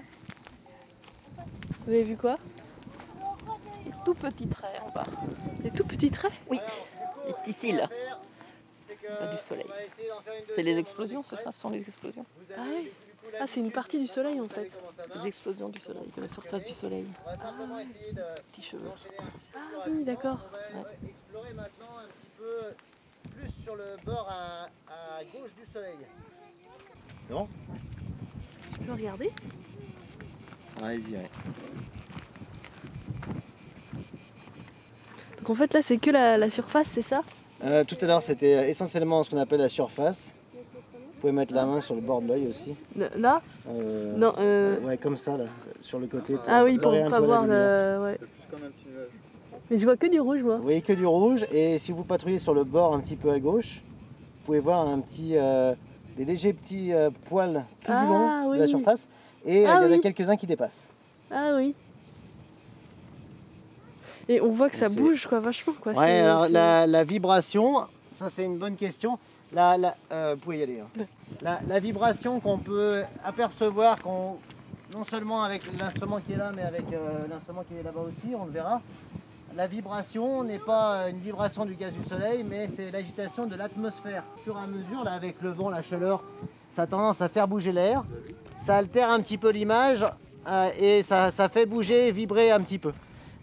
[1.86, 2.38] Vous avez vu quoi?
[3.86, 5.06] Des tout petits traits en bas.
[5.62, 6.34] Des tout petits traits?
[6.50, 6.60] Oui,
[7.28, 7.88] des petits cils.
[9.20, 9.66] Pas du soleil.
[10.56, 12.26] C'est les explosions, c'est ça, ce sont les explosions.
[12.58, 12.92] Ah oui
[13.40, 14.70] Ah, c'est une partie du soleil en fait.
[15.16, 17.06] Les explosions du soleil, de la surface du soleil.
[17.26, 17.38] Ah.
[18.52, 18.92] Petits cheveux.
[19.56, 20.40] Ah oui, d'accord.
[21.08, 22.76] Explorer maintenant un petit peu
[23.30, 25.98] plus sur le bord à, à gauche du soleil.
[27.30, 27.48] Non
[28.80, 29.30] Tu peux regarder
[30.84, 31.30] Allez-y, ouais.
[35.40, 37.24] Donc en fait là c'est que la, la surface, c'est ça
[37.64, 40.34] Euh, tout à l'heure, c'était essentiellement ce qu'on appelle la surface.
[40.54, 42.76] Vous pouvez mettre la main sur le bord de l'œil aussi.
[43.16, 44.80] Là Euh, Non, euh...
[44.82, 45.46] Ouais, comme ça, là,
[45.82, 46.36] sur le côté.
[46.48, 48.00] Ah oui, pour un pas voir le...
[48.04, 48.18] Ouais.
[49.72, 50.58] Mais je vois que du rouge moi.
[50.58, 53.32] Vous voyez que du rouge, et si vous patrouillez sur le bord un petit peu
[53.32, 55.74] à gauche, vous pouvez voir un petit, euh,
[56.16, 59.08] des légers petits euh, poils tout Ah, du long de la surface,
[59.46, 60.02] et euh, Ah il y en a oui.
[60.02, 60.88] quelques-uns qui dépassent.
[61.32, 61.76] Ah oui.
[64.28, 65.94] Et on voit que ça bouge quoi, vachement quoi.
[65.94, 69.20] Ouais, alors la, la vibration, ça c'est une bonne question.
[69.54, 70.80] La, la- euh, vous pouvez y aller.
[70.80, 71.04] hein.
[71.42, 74.36] La, la vibration qu'on peut apercevoir, qu'on,
[74.94, 78.34] non seulement avec l'instrument qui est là, mais avec euh, l'instrument qui est là-bas aussi,
[78.36, 78.82] on le verra.
[79.56, 83.56] La vibration n'est pas euh, une vibration du gaz du soleil, mais c'est l'agitation de
[83.56, 84.24] l'atmosphère.
[84.46, 86.24] Et à mesure, avec le vent, la chaleur,
[86.76, 88.04] ça a tendance à faire bouger l'air.
[88.66, 90.06] Ça altère un petit peu l'image
[90.48, 92.92] euh, et ça, fait bouger, vibrer un petit peu.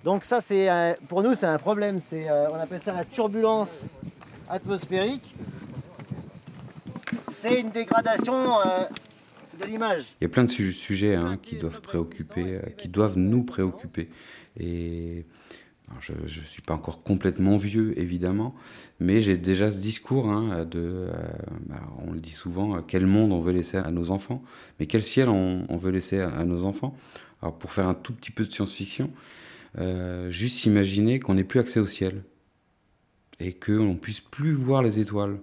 [0.04, 2.00] Donc ça, c'est euh, pour nous, c'est un problème.
[2.12, 3.82] On appelle ça la turbulence
[4.50, 5.24] atmosphérique.
[7.32, 8.58] C'est une dégradation
[9.60, 10.04] de l'image.
[10.20, 14.10] Il y a plein de su- sujets hein, qui doivent préoccuper, qui doivent nous préoccuper.
[16.00, 18.54] Je ne suis pas encore complètement vieux, évidemment,
[19.00, 21.12] mais j'ai déjà ce discours hein, de, euh,
[21.66, 24.42] bah, on le dit souvent, euh, quel monde on veut laisser à nos enfants,
[24.78, 26.96] mais quel ciel on, veut laisser à, à nos enfants.
[27.40, 29.10] Alors pour faire un tout petit peu de science-fiction,
[29.78, 32.22] euh, juste imaginer qu'on n'ait plus accès au ciel
[33.40, 35.40] et qu'on ne puisse plus voir les étoiles.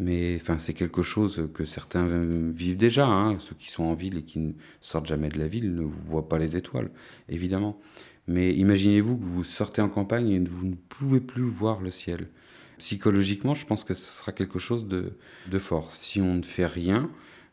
[0.00, 2.06] Mais enfin, c'est quelque chose que certains
[2.52, 3.06] vivent déjà.
[3.06, 3.36] hein.
[3.40, 6.28] Ceux qui sont en ville et qui ne sortent jamais de la ville ne voient
[6.28, 6.90] pas les étoiles,
[7.28, 7.80] évidemment.
[8.28, 12.28] Mais imaginez-vous que vous sortez en campagne et vous ne pouvez plus voir le ciel.
[12.76, 15.16] Psychologiquement, je pense que ce sera quelque chose de,
[15.50, 15.90] de fort.
[15.92, 17.10] Si on ne fait rien,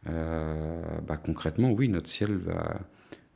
[0.08, 2.82] euh, bah, concrètement, oui, notre ciel va,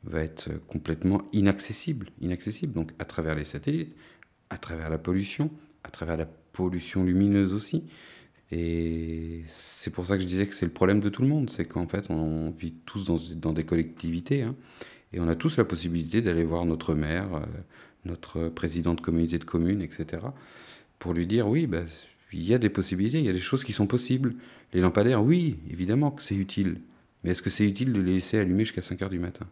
[0.04, 2.10] va être complètement inaccessible.
[2.20, 3.96] Inaccessible, donc à travers les satellites,
[4.50, 5.50] à travers la pollution,
[5.82, 7.84] à travers la pollution lumineuse aussi.
[8.52, 11.48] Et c'est pour ça que je disais que c'est le problème de tout le monde,
[11.48, 14.56] c'est qu'en fait on vit tous dans, dans des collectivités hein,
[15.12, 17.40] et on a tous la possibilité d'aller voir notre maire, euh,
[18.04, 20.22] notre président de communauté de communes, etc.
[20.98, 21.82] pour lui dire oui, bah,
[22.32, 24.34] il y a des possibilités, il y a des choses qui sont possibles.
[24.72, 26.80] Les lampadaires, oui, évidemment que c'est utile,
[27.22, 29.46] mais est-ce que c'est utile de les laisser allumer jusqu'à 5 heures du matin?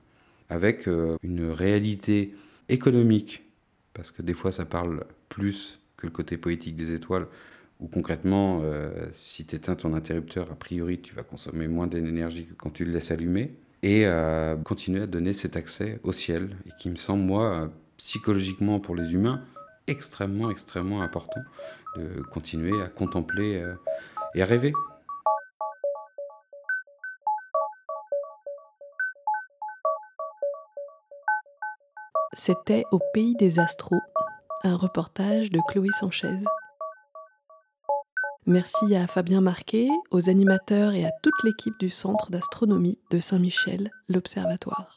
[0.48, 2.34] Avec euh, une réalité
[2.68, 3.42] économique,
[3.94, 7.26] parce que des fois ça parle plus que le côté poétique des étoiles,
[7.80, 12.46] où concrètement, euh, si tu éteins ton interrupteur, a priori, tu vas consommer moins d'énergie
[12.46, 16.56] que quand tu le laisses allumer, et euh, continuer à donner cet accès au ciel,
[16.66, 19.42] et qui me semble, moi, euh, psychologiquement pour les humains,
[19.86, 21.40] extrêmement, extrêmement important
[21.96, 23.74] de continuer à contempler euh,
[24.34, 24.72] et à rêver.
[32.34, 34.00] C'était Au pays des astros,
[34.62, 36.38] un reportage de Chloé Sanchez.
[38.50, 43.90] Merci à Fabien Marquet, aux animateurs et à toute l'équipe du Centre d'astronomie de Saint-Michel,
[44.08, 44.96] l'Observatoire.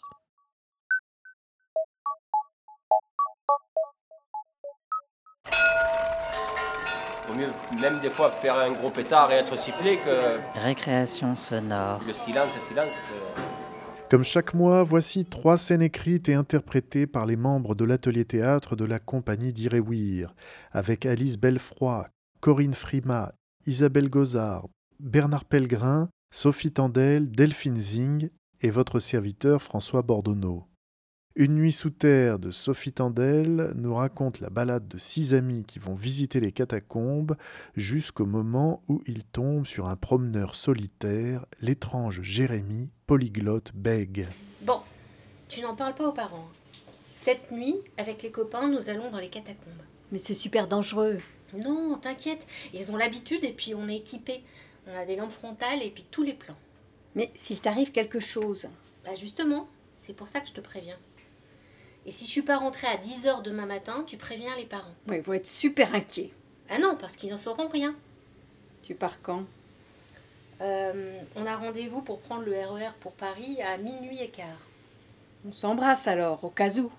[7.27, 7.49] Vaut mieux
[7.81, 12.01] même des fois faire un gros pétard et être sifflé que Récréation sonore.
[12.07, 12.93] le silence, le silence.
[14.09, 18.77] Comme chaque mois, voici trois scènes écrites et interprétées par les membres de l'atelier théâtre
[18.77, 20.33] de la compagnie d'Iréouir,
[20.71, 22.07] avec Alice Belfroy,
[22.39, 23.33] Corinne Frima,
[23.65, 24.67] Isabelle Gozard,
[24.99, 28.29] Bernard Pellegrin, Sophie Tandel, Delphine Zing
[28.61, 30.65] et votre serviteur François Bordonneau.
[31.35, 35.79] Une nuit sous terre de Sophie Tandel nous raconte la balade de six amis qui
[35.79, 37.37] vont visiter les catacombes
[37.75, 44.27] jusqu'au moment où ils tombent sur un promeneur solitaire, l'étrange Jérémy, polyglotte bègue.
[44.61, 44.81] Bon,
[45.47, 46.49] tu n'en parles pas aux parents.
[47.13, 49.73] Cette nuit, avec les copains, nous allons dans les catacombes.
[50.11, 51.19] Mais c'est super dangereux.
[51.57, 54.43] Non, t'inquiète, ils ont l'habitude et puis on est équipés.
[54.87, 56.55] On a des lampes frontales et puis tous les plans.
[57.15, 58.67] Mais s'il t'arrive quelque chose.
[59.03, 60.97] Bah justement, c'est pour ça que je te préviens.
[62.05, 64.95] Et si je suis pas rentrée à 10h demain matin, tu préviens les parents.
[65.07, 66.31] Ouais, ils vont être super inquiets.
[66.69, 67.95] Ah non, parce qu'ils n'en sauront rien.
[68.81, 69.43] Tu pars quand?
[70.61, 74.47] Euh, on a rendez-vous pour prendre le RER pour Paris à minuit et quart.
[75.47, 76.91] On s'embrasse alors, au cas où.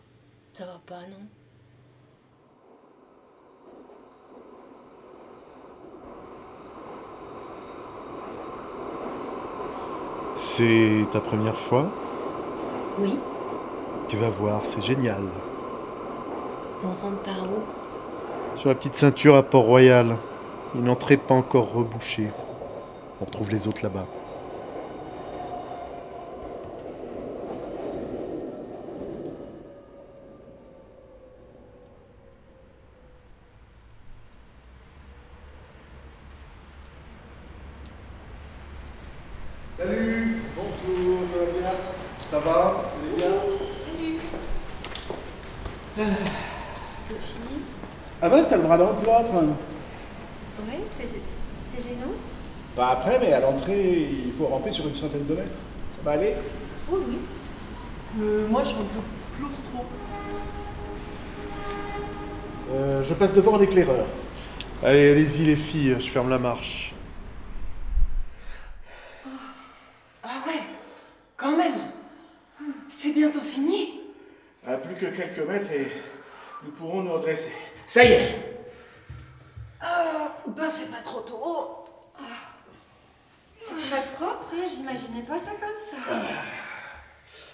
[0.53, 1.27] Ça va pas, non?
[10.45, 11.89] C'est ta première fois
[12.99, 13.17] Oui.
[14.09, 15.23] Tu vas voir, c'est génial.
[16.83, 18.59] On rentre par où?
[18.59, 20.17] Sur la petite ceinture à Port-Royal.
[20.75, 22.29] Une entrée pas encore rebouchée.
[23.21, 24.07] On retrouve les autres là-bas.
[39.79, 41.73] Salut Bonjour, ça va bien
[42.31, 43.17] Ça va Vous allez
[45.97, 46.07] bien
[46.99, 47.63] Sophie
[48.21, 48.63] Ah bah t'as le
[49.31, 52.13] Ouais, c'est gênant
[52.75, 55.49] Pas après, mais à l'entrée, il faut ramper sur une centaine de mètres.
[55.97, 56.35] Ça va aller
[56.91, 57.17] Oui, oui.
[58.21, 59.85] Euh, moi, je suis un peu claustro.
[62.73, 64.07] Euh, Je passe devant l'éclaireur.
[64.83, 66.93] Allez, allez-y les filles, je ferme la marche.
[70.25, 70.63] Ah ouais,
[71.37, 71.75] quand même.
[72.91, 74.01] C'est bientôt fini.
[74.67, 75.89] À plus que quelques mètres et
[76.65, 77.53] nous pourrons nous redresser.
[77.87, 78.42] Ça y est Ah,
[80.57, 81.85] ben c'est pas trop tôt.
[83.61, 85.97] C'est très propre, hein, j'imaginais pas ça comme ça.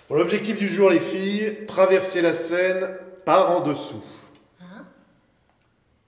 [0.08, 4.02] Bon, l'objectif du jour, les filles, traverser la Seine par en dessous.
[4.60, 4.86] Hein?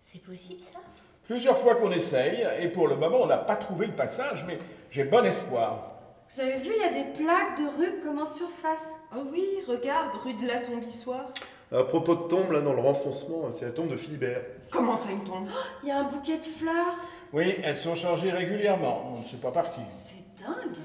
[0.01, 0.81] C'est possible ça?
[1.25, 4.59] Plusieurs fois qu'on essaye, et pour le moment on n'a pas trouvé le passage, mais
[4.91, 5.93] j'ai bon espoir.
[6.31, 8.81] Vous avez vu, il y a des plaques de rue comme en surface.
[9.15, 11.29] Oh oui, regarde, rue de la Tombissoire.
[11.73, 14.43] À propos de tombe, là, dans le renfoncement, c'est la tombe de Philibert.
[14.71, 15.49] Comment ça, une tombe?
[15.83, 16.97] Il y a un bouquet de fleurs.
[17.33, 19.81] Oui, elles sont changées régulièrement, on ne sait pas par qui.
[20.07, 20.77] C'est dingue.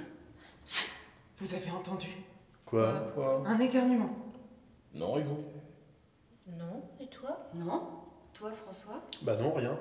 [1.38, 2.10] Vous avez entendu?
[2.66, 2.94] Quoi?
[3.16, 3.44] Quoi?
[3.48, 4.16] Un éternuement.
[4.94, 5.44] Non, et vous?
[6.48, 7.50] Non, et toi?
[7.56, 7.90] Non
[8.34, 9.02] Toi, François?
[9.24, 9.78] Bah non, rien.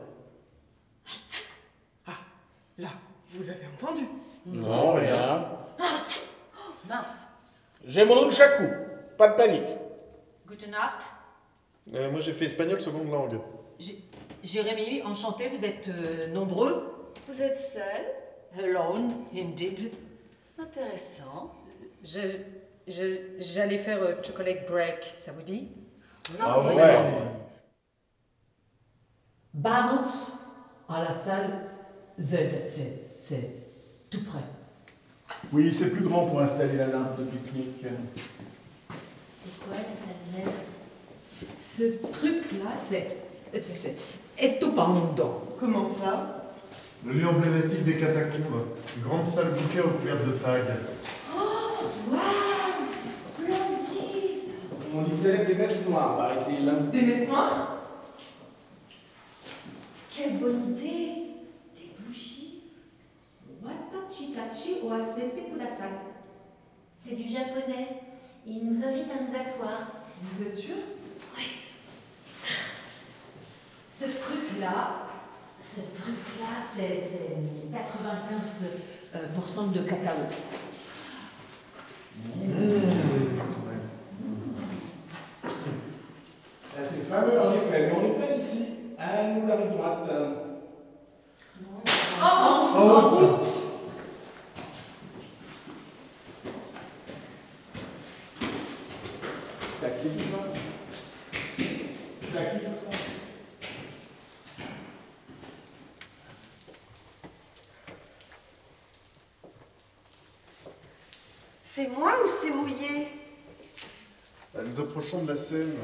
[2.77, 2.88] Là,
[3.31, 4.03] vous avez entendu?
[4.47, 5.49] Non, rien.
[6.88, 7.14] Mince.
[7.87, 8.64] J'ai mon nom de chacou,
[9.17, 9.69] pas de panique.
[10.46, 11.11] Guten Nacht.
[11.94, 13.40] Euh, moi, j'ai fait espagnol seconde langue.
[13.78, 14.04] J-
[14.42, 16.90] Jérémy, enchanté, vous êtes euh, nombreux.
[17.28, 18.62] Vous êtes seul?
[18.62, 19.92] Alone, indeed.
[20.59, 21.52] Intéressant.
[22.04, 22.21] Je,
[22.87, 25.69] je, j'allais faire euh, chocolate break, ça vous dit?
[26.40, 26.83] Ah ouais.
[29.54, 30.31] Vamos
[30.88, 31.50] à la salle
[32.21, 33.50] Z, c'est, c'est
[34.10, 34.40] tout près.
[35.52, 37.87] Oui, c'est plus grand pour installer la lampe de pique-nique.
[39.45, 43.97] C'est quoi la salle Z Ce truc-là, c'est,
[44.38, 45.57] estupendo.
[45.61, 46.55] Comment ça?
[47.05, 48.69] Le lieu emblématique des catacombes.
[49.05, 50.61] Grande salle bouquet recouverte de tags.
[51.37, 51.40] Oh,
[52.11, 54.55] waouh, c'est splendide.
[54.97, 56.90] On y célèbre des messes noires, paraît-il.
[56.90, 57.77] Des messes noires
[60.11, 61.23] Quelle bonne idée.
[61.77, 62.63] Des bougies.
[67.05, 67.88] C'est du japonais.
[68.47, 68.65] Il
[69.27, 69.79] nous asseoir.
[70.22, 70.77] Vous êtes sûr?
[73.90, 75.06] Ce truc-là,
[75.62, 77.37] ce truc-là, c'est, c'est
[77.72, 80.12] 95% euh, de cacao.
[86.83, 88.66] C'est fameux en effet, mais on n'est pas d'ici.
[88.98, 90.10] À nous la rive droite.
[92.75, 93.64] Route.
[99.85, 100.38] T'as qui le vin
[102.33, 102.98] T'as qui le vin
[111.62, 113.08] C'est moi ou c'est mouillé
[114.56, 115.77] Euh, Nous approchons de la Seine.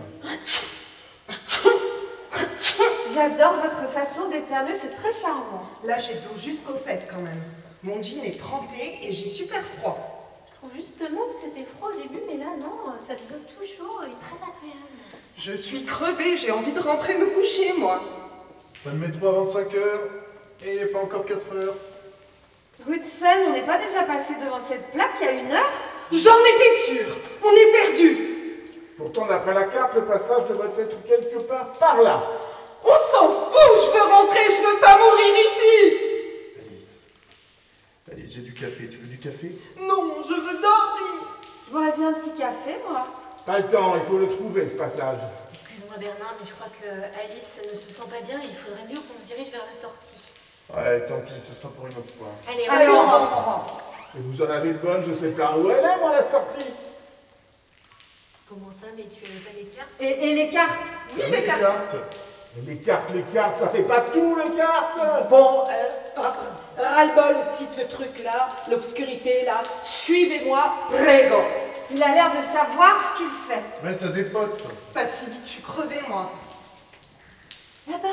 [3.12, 5.62] J'adore votre façon d'éternuer, c'est très charmant.
[5.84, 7.42] Là, j'ai de l'eau jusqu'aux fesses quand même.
[7.82, 10.38] Mon jean est trempé et j'ai super froid.
[10.60, 14.10] trouve justement que c'était froid au début, mais là, non, ça devient tout chaud et
[14.10, 14.80] très agréable.
[15.36, 18.00] Je suis crevée, j'ai envie de rentrer me coucher, moi.
[18.84, 20.00] Pas de métro avant 5 heures.
[20.64, 21.76] Et il n'est pas encore 4 heures.
[22.86, 25.52] Rue de Seine, on n'est pas déjà passé devant cette plaque il y a une
[25.52, 25.70] heure?
[26.12, 27.16] J'en étais sûre.
[27.42, 28.29] On est perdu.
[29.00, 32.22] Pourtant, d'après la carte, le passage devrait être quelque part par là.
[32.84, 35.96] On s'en fout, je veux rentrer, je veux pas mourir ici.
[36.60, 37.04] Alice.
[38.12, 38.90] Alice, j'ai du café.
[38.90, 39.56] Tu veux du café?
[39.80, 41.32] Non, je veux dormir.
[41.64, 43.06] Je boirais bien un petit café, moi.
[43.46, 45.20] Pas le temps, il faut le trouver, ce passage.
[45.50, 46.86] Excuse-moi Bernard, mais je crois que
[47.24, 49.80] Alice ne se sent pas bien et il faudrait mieux qu'on se dirige vers la
[49.80, 50.20] sortie.
[50.76, 52.28] Ouais, tant pis, ce sera pour une autre fois.
[52.52, 53.82] Allez, Allez, on rentre.
[54.14, 56.66] Et vous en avez une bonne, je sais pas où elle est, moi, la sortie.
[58.50, 60.80] Comment ça, mais tu n'avais pas les cartes Et, et les cartes
[61.14, 61.96] Oui, les cartes.
[62.66, 66.20] Les cartes, les cartes, ça fait pas tout, les cartes Bon, euh,
[66.82, 69.62] ras-le-bol aussi de ce truc-là, l'obscurité là.
[69.84, 71.42] Suivez-moi, prego.
[71.92, 73.62] Il a l'air de savoir ce qu'il fait.
[73.84, 74.60] Mais ça dépote.
[74.92, 76.32] Pas si vite, je suis crevée, moi.
[77.88, 78.08] Là-bas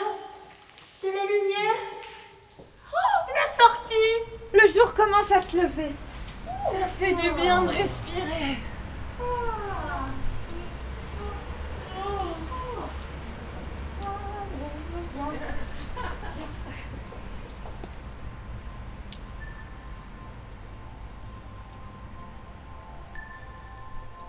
[1.02, 1.76] De la lumière
[2.94, 5.92] Oh, la sortie Le jour commence à se lever.
[6.46, 8.58] Ça fait du bien de respirer.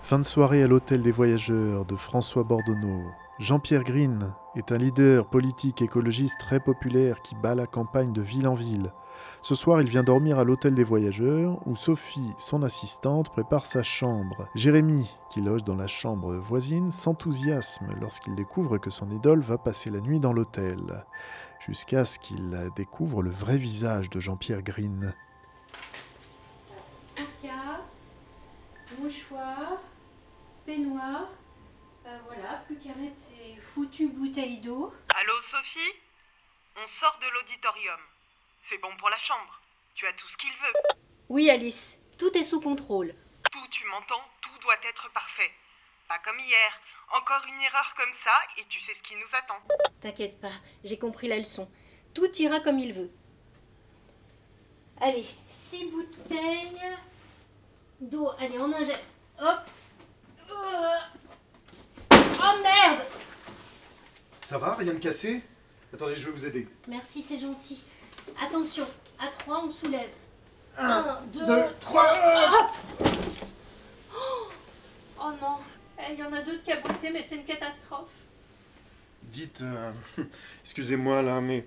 [0.09, 3.03] Fin de soirée à l'hôtel des voyageurs de François Bordonneau.
[3.37, 8.47] Jean-Pierre Green est un leader politique écologiste très populaire qui bat la campagne de ville
[8.47, 8.91] en ville.
[9.41, 13.83] Ce soir, il vient dormir à l'hôtel des voyageurs où Sophie, son assistante, prépare sa
[13.83, 14.47] chambre.
[14.53, 19.89] Jérémy, qui loge dans la chambre voisine, s'enthousiasme lorsqu'il découvre que son idole va passer
[19.89, 21.05] la nuit dans l'hôtel,
[21.59, 25.13] jusqu'à ce qu'il découvre le vrai visage de Jean-Pierre Green.
[29.01, 29.79] Mouchoir,
[30.65, 31.29] peignoir.
[32.03, 34.91] Ben voilà, plus qu'à mettre ces foutues bouteilles d'eau.
[35.15, 35.95] Allô Sophie?
[36.75, 37.99] On sort de l'auditorium.
[38.69, 39.59] C'est bon pour la chambre.
[39.95, 40.95] Tu as tout ce qu'il veut.
[41.27, 43.15] Oui, Alice, tout est sous contrôle.
[43.51, 45.51] Tout, tu m'entends Tout doit être parfait.
[46.07, 46.71] Pas comme hier.
[47.11, 49.59] Encore une erreur comme ça et tu sais ce qui nous attend.
[49.99, 50.51] T'inquiète pas,
[50.83, 51.67] j'ai compris la leçon.
[52.13, 53.09] Tout ira comme il veut.
[55.01, 56.79] Allez, six bouteilles
[57.99, 58.29] d'eau.
[58.37, 59.19] Allez, en un geste.
[59.39, 59.61] Hop.
[60.51, 60.97] Euh.
[62.11, 63.01] Oh merde
[64.41, 65.41] Ça va Rien de cassé?
[65.91, 66.67] Attendez, je vais vous aider.
[66.87, 67.83] Merci, c'est gentil.
[68.41, 68.85] Attention,
[69.19, 70.09] à trois, on soulève.
[70.77, 72.13] Un, Un, deux, deux, trois.
[72.13, 72.71] Hop
[74.15, 74.47] oh,
[75.19, 75.57] oh non,
[75.99, 78.07] Eh, il y en a deux de cabossés, mais c'est une catastrophe.
[79.23, 79.91] Dites, euh,
[80.63, 81.65] excusez-moi là, mais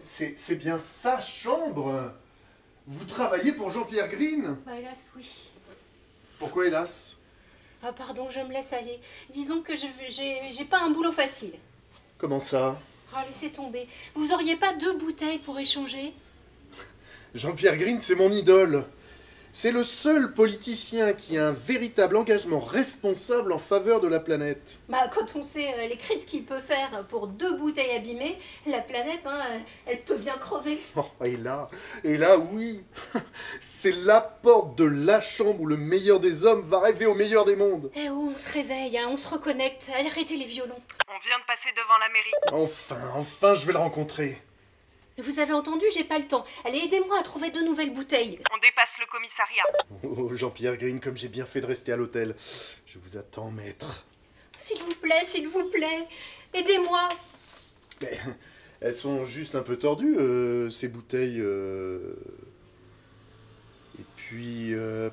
[0.00, 2.12] c'est c'est bien sa chambre
[2.86, 4.56] Vous travaillez pour Jean-Pierre Green?
[4.64, 5.50] Bah hélas, oui.
[6.38, 7.16] Pourquoi hélas?
[7.82, 9.00] Ah pardon, je me laisse aller.
[9.30, 11.54] Disons que je j'ai j'ai pas un boulot facile.
[12.16, 12.78] Comment ça?
[13.16, 13.86] Oh, laissez tomber.
[14.14, 16.12] Vous auriez pas deux bouteilles pour échanger?
[17.34, 18.84] Jean-Pierre Green, c'est mon idole.
[19.56, 24.78] C'est le seul politicien qui a un véritable engagement responsable en faveur de la planète.
[24.88, 28.36] Bah, quand on sait euh, les crises qu'il peut faire pour deux bouteilles abîmées,
[28.66, 30.80] la planète, hein, euh, elle peut bien crever.
[30.96, 31.68] Oh, et là,
[32.02, 32.84] et là, oui,
[33.60, 37.44] c'est la porte de la chambre où le meilleur des hommes va rêver au meilleur
[37.44, 37.92] des mondes.
[37.94, 39.88] Eh oh, on se réveille, hein, on se reconnecte.
[39.94, 40.82] Arrêtez les violons.
[41.08, 42.64] On vient de passer devant la mairie.
[42.64, 44.36] Enfin, enfin, je vais le rencontrer.
[45.18, 46.44] Vous avez entendu, j'ai pas le temps.
[46.64, 48.40] Allez, aidez-moi à trouver de nouvelles bouteilles.
[48.52, 49.62] On dépasse le commissariat.
[50.02, 52.34] Oh, Jean-Pierre Green, comme j'ai bien fait de rester à l'hôtel.
[52.84, 54.04] Je vous attends, maître.
[54.56, 56.08] S'il vous plaît, s'il vous plaît,
[56.52, 57.08] aidez-moi.
[58.02, 58.18] Mais,
[58.80, 61.40] elles sont juste un peu tordues, euh, ces bouteilles.
[61.40, 62.14] euh.
[64.00, 64.74] Et puis.
[64.74, 65.10] Euh...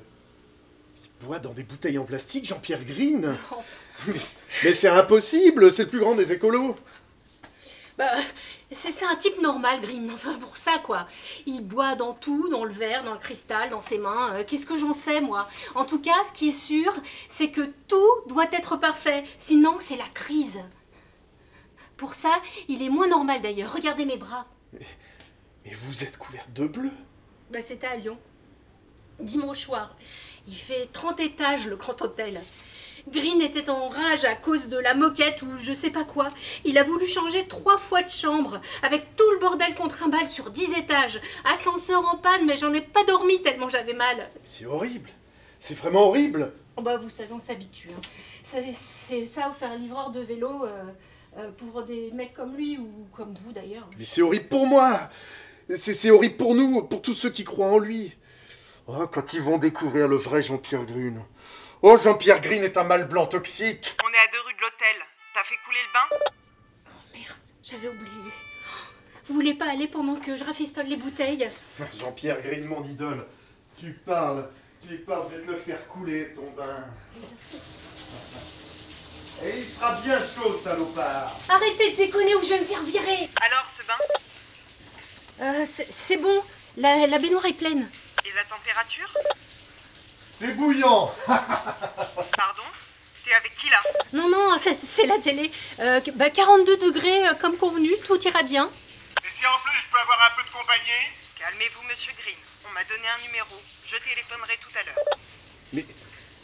[1.20, 3.36] Il boit dans des bouteilles en plastique, Jean-Pierre Green
[4.08, 6.74] Mais, c- mais c'est impossible, c'est le plus grand des écolos
[7.96, 8.16] Bah,
[8.74, 10.10] c'est un type normal, Green.
[10.12, 11.06] Enfin, pour ça, quoi.
[11.46, 14.34] Il boit dans tout, dans le verre, dans le cristal, dans ses mains.
[14.34, 15.48] Euh, Qu'est-ce que j'en sais, moi?
[15.74, 16.92] En tout cas, ce qui est sûr,
[17.28, 19.24] c'est que tout doit être parfait.
[19.38, 20.58] Sinon, c'est la crise.
[21.96, 23.72] Pour ça, il est moins normal d'ailleurs.
[23.72, 24.46] Regardez mes bras.
[24.72, 26.90] Mais vous êtes couverte de bleu
[27.50, 28.18] Bah, c'était à Lyon.
[29.20, 29.94] Dimanche soir.
[30.48, 32.40] Il fait 30 étages, le grand hôtel.
[33.08, 36.30] Green était en rage à cause de la moquette ou je sais pas quoi.
[36.64, 40.50] Il a voulu changer trois fois de chambre, avec tout le bordel qu'on trimballe sur
[40.50, 41.20] 10 étages.
[41.52, 44.30] Ascenseur en panne, mais j'en ai pas dormi tellement j'avais mal.
[44.44, 45.10] C'est horrible
[45.58, 47.88] C'est vraiment horrible Oh bah, vous savez, on s'habitue.
[47.96, 48.00] hein.
[48.44, 50.82] C'est- C'est ça, ou faire livreur de vélo euh,
[51.38, 53.88] euh, pour des mecs comme lui ou comme vous d'ailleurs.
[53.98, 55.10] Mais c'est horrible pour moi
[55.68, 58.12] C'est c'est horrible pour nous, pour tous ceux qui croient en lui
[58.86, 61.22] Oh, quand ils vont découvrir le vrai Jean-Pierre Green.
[61.82, 63.96] Oh, Jean-Pierre Green est un mal blanc toxique.
[64.04, 64.96] On est à deux rues de l'hôtel.
[65.34, 67.20] T'as fait couler le bain?
[67.62, 68.32] J'avais oublié.
[69.26, 71.48] Vous voulez pas aller pendant que je rafistole les bouteilles?
[71.98, 73.24] Jean-Pierre Green, mon idole.
[73.78, 74.48] Tu parles,
[74.86, 76.84] tu parles, je vais te le faire couler, ton bain.
[79.44, 81.36] Et il sera bien chaud, salopard.
[81.48, 83.94] Arrêtez de déconner ou je vais me faire virer Alors, ce bain?
[85.40, 86.42] Euh, c'est c'est bon,
[86.76, 87.88] la, la baignoire est pleine.
[88.24, 89.08] Et la température
[90.38, 91.12] C'est bouillant.
[91.26, 92.62] Pardon
[93.24, 93.80] T'es avec qui là
[94.12, 95.50] Non, non, c'est- c'est la télé.
[95.80, 98.64] Euh, bah, 42 degrés euh, comme convenu, tout ira bien.
[99.24, 101.06] Et si en plus je peux avoir un peu de compagnie
[101.38, 102.36] Calmez-vous, monsieur Green.
[102.68, 103.54] On m'a donné un numéro.
[103.90, 105.18] Je téléphonerai tout à l'heure.
[105.72, 105.84] Mais.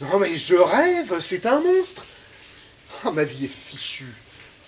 [0.01, 2.05] Non, mais je rêve, c'est un monstre.
[3.05, 4.13] Oh, ma vie est fichue.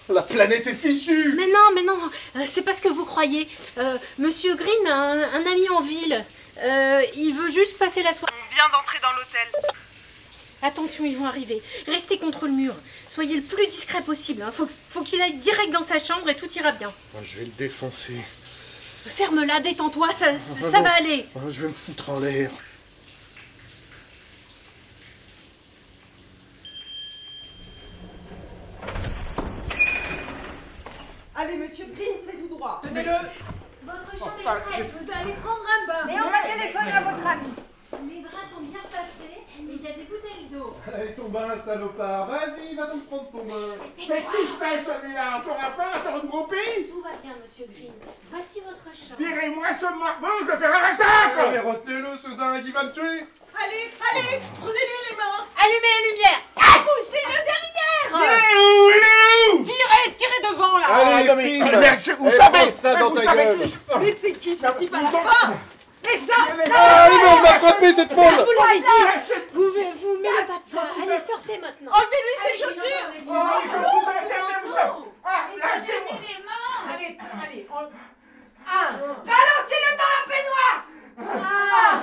[0.09, 1.33] La planète est fichue.
[1.37, 1.97] Mais non, mais non,
[2.35, 3.47] euh, c'est pas ce que vous croyez.
[3.77, 6.25] Euh, Monsieur Green a un, un ami en ville.
[6.59, 8.33] Euh, il veut juste passer la soirée.
[8.49, 9.75] On vient d'entrer dans l'hôtel.
[10.63, 11.61] Attention, ils vont arriver.
[11.87, 12.75] Restez contre le mur.
[13.09, 14.43] Soyez le plus discret possible.
[14.43, 14.51] hein.
[14.55, 16.93] Faut, faut qu'il aille direct dans sa chambre et tout ira bien.
[17.23, 18.17] Je vais le défoncer.
[19.07, 21.25] Ferme-la, détends-toi, ça, ça, Ah, va aller.
[21.35, 22.51] Oh, je vais me foutre en l'air.
[31.35, 32.81] Allez, monsieur Green, c'est tout droit.
[32.83, 33.11] Tenez-le.
[33.91, 36.03] Votre chambre est prête, vous allez prendre un bain.
[36.07, 37.53] Mais on va téléphoner à votre ami.
[38.07, 40.73] Les draps sont bien passés, mais il y a des bouteilles d'eau.
[40.93, 42.27] Allez, ton bain, salopard.
[42.27, 43.75] Vas-y, va donc prendre ton bain.
[43.97, 45.37] Mais qui c'est celui-là?
[45.37, 46.87] Encore un fin, encore une groupie?
[46.89, 47.91] Tout va bien, monsieur Green.
[48.31, 49.17] Voici votre chambre.
[49.17, 52.83] Tirez-moi ce morveux, je vais faire un Ah, massacre mais retenez-le, ce dingue, il va
[52.83, 53.27] me tuer.
[53.53, 55.43] Allez, allez, prenez-lui les mains.
[55.59, 56.39] Allumez la lumière.
[56.55, 58.07] Poussez-le derrière.
[58.13, 58.89] Il est où?
[58.89, 59.80] Il est où?
[60.03, 60.85] Tirez, tirez devant là.
[60.89, 61.61] Allez, Ah, mais-.
[61.61, 63.59] Ah, je- vous Eh, savez, ça mais dans vous ta gueule.
[63.99, 65.53] Mais c'est qui ce type à la fin
[66.03, 66.33] Mais ça
[66.73, 68.33] Ah, il m'a- frappé, cette Je folle.
[68.33, 68.85] vous l'avais dit.
[69.53, 70.81] Vous, vous mêlez pas de ça.
[71.01, 71.91] Allez, sortez maintenant.
[71.91, 73.07] Enlevez-lui ses Allez, chaussures.
[73.29, 73.33] Oh,
[73.63, 75.05] je vous.
[75.23, 76.17] Ah, lâchez-moi.
[76.93, 77.83] Allez, allez, on...
[78.73, 78.91] Un,
[79.25, 80.77] Balancez-le dans la baignoire
[81.19, 81.95] un,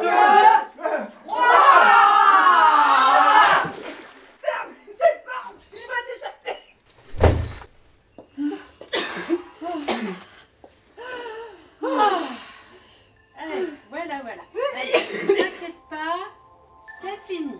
[0.00, 2.15] deux, trois.
[15.56, 16.16] T'inquiète pas,
[17.00, 17.54] c'est fini.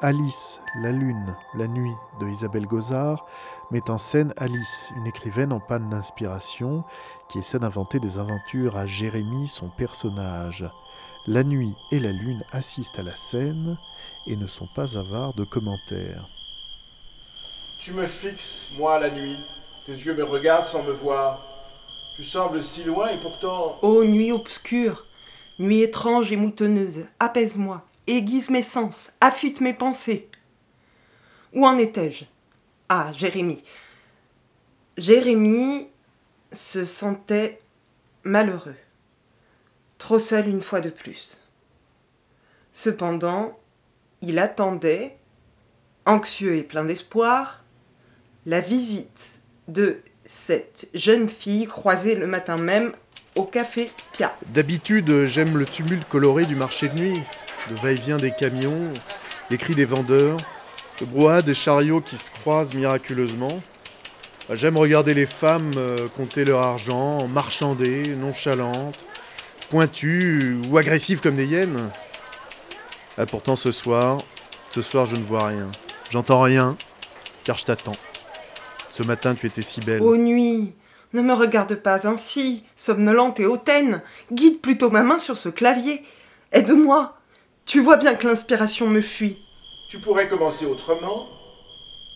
[0.00, 3.24] Alice, la lune, la nuit de Isabelle Gozard
[3.70, 6.84] met en scène Alice, une écrivaine en panne d'inspiration
[7.28, 10.68] qui essaie d'inventer des aventures à Jérémie, son personnage.
[11.26, 13.78] La nuit et la lune assistent à la scène
[14.26, 16.28] et ne sont pas avares de commentaires.
[17.80, 19.38] Tu me fixes, moi, la nuit.
[19.86, 21.40] Tes yeux me regardent sans me voir.
[22.16, 23.78] Tu sembles si loin et pourtant...
[23.82, 25.04] Ô nuit obscure,
[25.58, 30.28] nuit étrange et moutonneuse, apaise-moi, aiguise mes sens, affûte mes pensées.
[31.52, 32.24] Où en étais-je?
[32.88, 33.62] Ah, Jérémie.
[34.96, 35.88] Jérémie
[36.52, 37.58] se sentait
[38.22, 38.76] malheureux,
[39.98, 41.38] trop seul une fois de plus.
[42.72, 43.58] Cependant,
[44.20, 45.16] il attendait,
[46.06, 47.64] anxieux et plein d'espoir,
[48.46, 52.94] la visite de cette jeune fille croisée le matin même
[53.34, 54.36] au café Pia.
[54.48, 57.20] D'habitude, j'aime le tumulte coloré du marché de nuit,
[57.70, 58.90] le va-et-vient des camions,
[59.50, 60.36] les cris des vendeurs,
[61.00, 63.60] le brouhaha des chariots qui se croisent miraculeusement.
[64.52, 68.98] J'aime regarder les femmes euh, compter leur argent, marchander, nonchalantes,
[69.70, 71.90] pointues ou agressives comme des hyènes.
[73.16, 74.18] Ah, pourtant, ce soir,
[74.70, 75.68] ce soir, je ne vois rien.
[76.10, 76.76] J'entends rien,
[77.44, 77.96] car je t'attends.
[78.92, 80.02] Ce matin, tu étais si belle.
[80.02, 80.74] Ô nuit,
[81.14, 84.02] ne me regarde pas ainsi, somnolente et hautaine.
[84.32, 86.02] Guide plutôt ma main sur ce clavier.
[86.52, 87.16] Aide-moi.
[87.64, 89.38] Tu vois bien que l'inspiration me fuit.
[89.88, 91.28] Tu pourrais commencer autrement.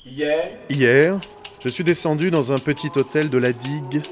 [0.05, 1.19] Hier, Hier,
[1.65, 4.03] je suis descendu dans un petit hôtel de la digue,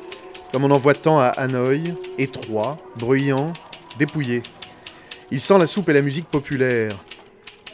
[0.53, 1.83] comme on en voit tant à Hanoï,
[2.19, 3.53] étroit, bruyant,
[3.99, 4.43] dépouillé.
[5.31, 6.93] Il sent la soupe et la musique populaire.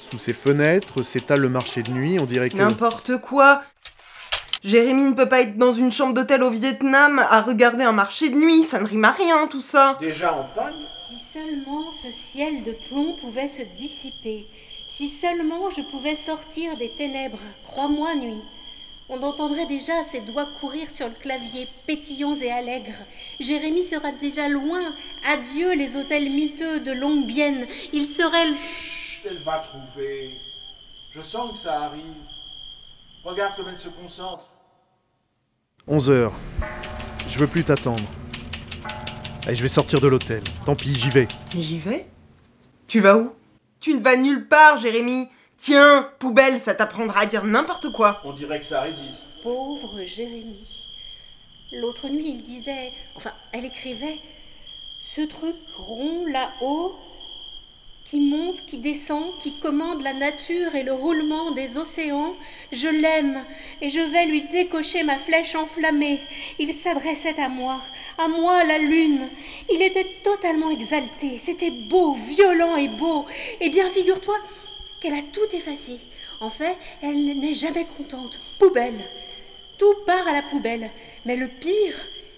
[0.01, 2.57] Sous ses fenêtres s'étale le marché de nuit, on dirait que...
[2.57, 3.63] N'importe quoi.
[4.65, 8.29] Jérémy ne peut pas être dans une chambre d'hôtel au Vietnam à regarder un marché
[8.29, 9.99] de nuit, ça ne rime à rien tout ça.
[9.99, 14.47] déjà en panne Si seulement ce ciel de plomb pouvait se dissiper,
[14.89, 18.43] si seulement je pouvais sortir des ténèbres, crois-moi, nuit.
[19.09, 23.05] On entendrait déjà ses doigts courir sur le clavier, pétillants et allègres.
[23.41, 24.81] Jérémie sera déjà loin.
[25.27, 27.67] Adieu les hôtels miteux de longue bienne.
[27.93, 28.55] Il serait le...
[28.55, 30.31] Chut, elle va trouver.
[31.13, 32.15] Je sens que ça arrive.
[33.25, 34.52] Regarde comme elle se concentre.
[35.89, 36.33] 11 heures.
[37.29, 38.03] Je veux plus t'attendre.
[39.47, 40.43] Allez, je vais sortir de l'hôtel.
[40.65, 41.27] Tant pis, j'y vais.
[41.57, 42.07] J'y vais
[42.87, 43.33] Tu vas où?
[43.81, 45.29] Tu ne vas nulle part, Jérémy.
[45.59, 48.21] Tiens, poubelle, ça t'apprendra à dire n'importe quoi.
[48.25, 49.31] On dirait que ça résiste.
[49.43, 50.69] Pauvre Jérémie.
[51.81, 54.19] L'autre nuit, il disait, enfin, elle écrivait,
[55.01, 56.95] ce truc rond là-haut,
[58.05, 62.35] qui monte, qui descend, qui commande la nature et le roulement des océans,
[62.71, 63.45] je l'aime
[63.81, 66.21] et je vais lui décocher ma flèche enflammée.
[66.59, 67.81] Il s'adressait à moi,
[68.19, 69.29] à moi la lune.
[69.71, 73.25] Il était totalement exalté, c'était beau, violent et beau.
[73.61, 74.37] Eh bien, figure-toi
[75.01, 75.99] qu'elle a tout effacé.
[76.41, 78.41] En fait, elle n'est jamais contente.
[78.59, 79.01] Poubelle.
[79.79, 80.91] Tout part à la poubelle.
[81.25, 81.97] Mais le pire,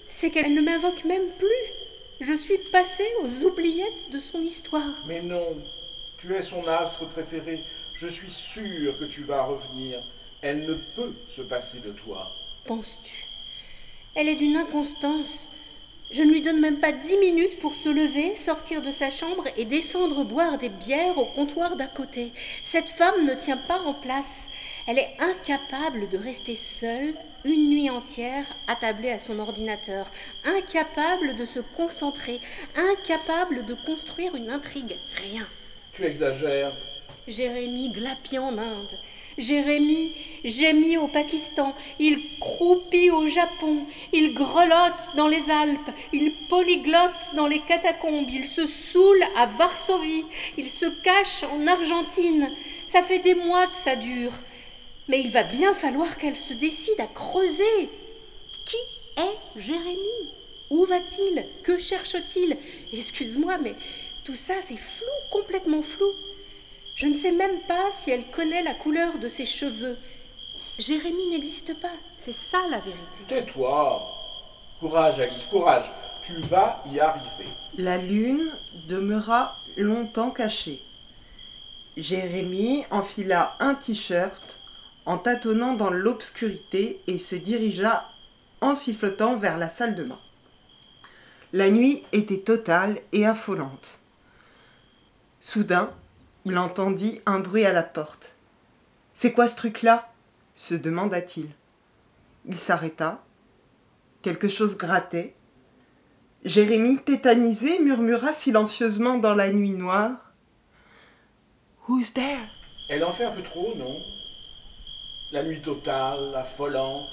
[0.09, 1.84] c'est qu'elle ne m'invoque même plus.
[2.21, 4.95] Je suis passée aux oubliettes de son histoire.
[5.07, 5.57] Mais non,
[6.19, 7.61] tu es son astre préféré.
[8.01, 9.99] Je suis sûr que tu vas revenir.
[10.41, 12.29] Elle ne peut se passer de toi.
[12.67, 13.25] Penses-tu?
[14.15, 15.51] Elle est d'une inconstance.
[16.13, 19.45] Je ne lui donne même pas dix minutes pour se lever, sortir de sa chambre
[19.57, 22.33] et descendre boire des bières au comptoir d'à côté.
[22.63, 24.47] Cette femme ne tient pas en place.
[24.87, 27.15] Elle est incapable de rester seule
[27.45, 30.11] une nuit entière attablée à son ordinateur,
[30.45, 32.41] incapable de se concentrer,
[32.77, 34.97] incapable de construire une intrigue.
[35.17, 35.47] Rien.
[35.93, 36.73] Tu exagères.
[37.27, 38.99] Jérémy glapit en Inde.
[39.37, 40.13] Jérémy
[40.45, 47.49] gémit au Pakistan, il croupit au Japon, il grelotte dans les Alpes, il polyglotte dans
[47.49, 50.25] les catacombes, il se saoule à Varsovie,
[50.57, 52.49] il se cache en Argentine.
[52.87, 54.33] Ça fait des mois que ça dure.
[55.09, 57.91] Mais il va bien falloir qu'elle se décide à creuser.
[58.65, 58.77] Qui
[59.19, 60.33] est Jérémy
[60.71, 61.47] Où va-t-il?
[61.63, 62.57] Que cherche-t-il?
[62.93, 63.75] Excuse-moi, mais
[64.25, 66.11] tout ça, c'est flou, complètement flou.
[66.97, 69.99] Je ne sais même pas si elle connaît la couleur de ses cheveux.
[70.79, 73.25] Jérémy n'existe pas, c'est ça la vérité.
[73.29, 74.03] Tais-toi.
[74.81, 75.91] Courage, Alice, courage.
[76.25, 77.49] Tu vas y arriver.
[77.77, 78.51] La lune
[78.89, 80.81] demeura longtemps cachée.
[81.97, 84.59] Jérémy enfila un t-shirt
[85.07, 88.05] en tâtonnant dans l'obscurité et se dirigea
[88.61, 90.21] en sifflotant vers la salle de bain.
[91.53, 93.99] La nuit était totale et affolante.
[95.41, 95.93] Soudain,
[96.47, 98.35] il entendit un bruit à la porte.
[99.13, 100.11] C'est quoi ce truc-là?
[100.55, 101.49] se demanda-t-il.
[102.47, 103.23] Il s'arrêta.
[104.23, 105.35] Quelque chose grattait.
[106.45, 110.33] Jérémie, tétanisé, murmura silencieusement dans la nuit noire.
[111.89, 112.49] Who's there?
[112.89, 113.97] Elle en fait un peu trop, non?
[115.35, 117.09] La nuit totale, affolante,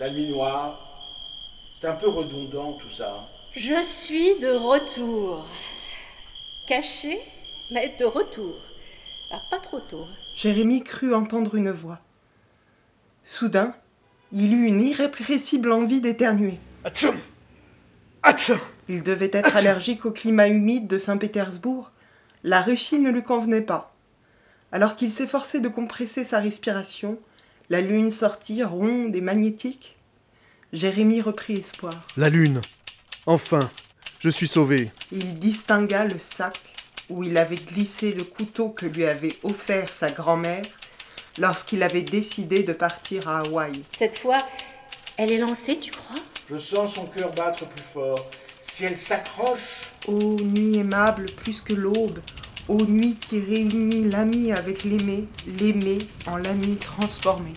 [0.00, 0.98] la nuit noire.
[1.78, 3.28] C'est un peu redondant tout ça.
[3.54, 5.46] Je suis de retour.
[6.66, 7.18] Caché,
[7.70, 8.54] mais de retour.
[9.30, 10.06] Ah, pas trop tôt.
[10.34, 11.98] Jérémie crut entendre une voix.
[13.22, 13.74] Soudain,
[14.32, 16.58] il eut une irrépressible envie d'éternuer.
[18.88, 21.90] Il devait être allergique au climat humide de Saint-Pétersbourg.
[22.44, 23.94] La Russie ne lui convenait pas.
[24.72, 27.18] Alors qu'il s'efforçait de compresser sa respiration,
[27.72, 29.96] la lune sortit ronde et magnétique.
[30.74, 31.94] Jérémie reprit espoir.
[32.18, 32.60] La lune.
[33.24, 33.66] Enfin,
[34.20, 34.90] je suis sauvé.
[35.10, 36.60] Il distingua le sac
[37.08, 40.66] où il avait glissé le couteau que lui avait offert sa grand-mère
[41.38, 43.72] lorsqu'il avait décidé de partir à Hawaï.
[43.98, 44.46] Cette fois,
[45.16, 46.20] elle est lancée, tu crois?
[46.50, 48.30] Je sens son cœur battre plus fort.
[48.60, 49.80] Si elle s'accroche.
[50.08, 52.18] Ô nuit aimable plus que l'aube,
[52.68, 55.26] ô nuit qui réunit l'ami avec l'aimé,
[55.60, 57.52] l'aimé en l'ami transformé.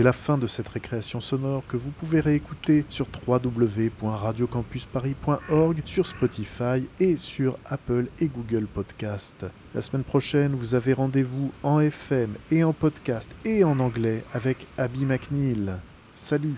[0.00, 6.88] C'est la fin de cette récréation sonore que vous pouvez réécouter sur www.radiocampusparis.org, sur Spotify
[6.98, 9.44] et sur Apple et Google Podcast.
[9.74, 14.66] La semaine prochaine, vous avez rendez-vous en FM et en podcast et en anglais avec
[14.78, 15.70] Abby McNeil.
[16.14, 16.56] Salut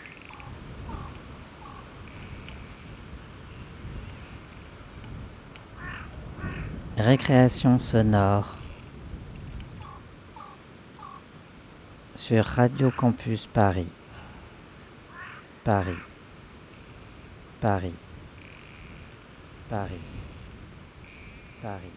[6.97, 8.62] Récréation sonore
[12.23, 13.89] sur Radio Campus Paris.
[15.65, 15.99] Paris.
[17.61, 17.95] Paris.
[19.69, 20.01] Paris.
[21.61, 21.91] Paris.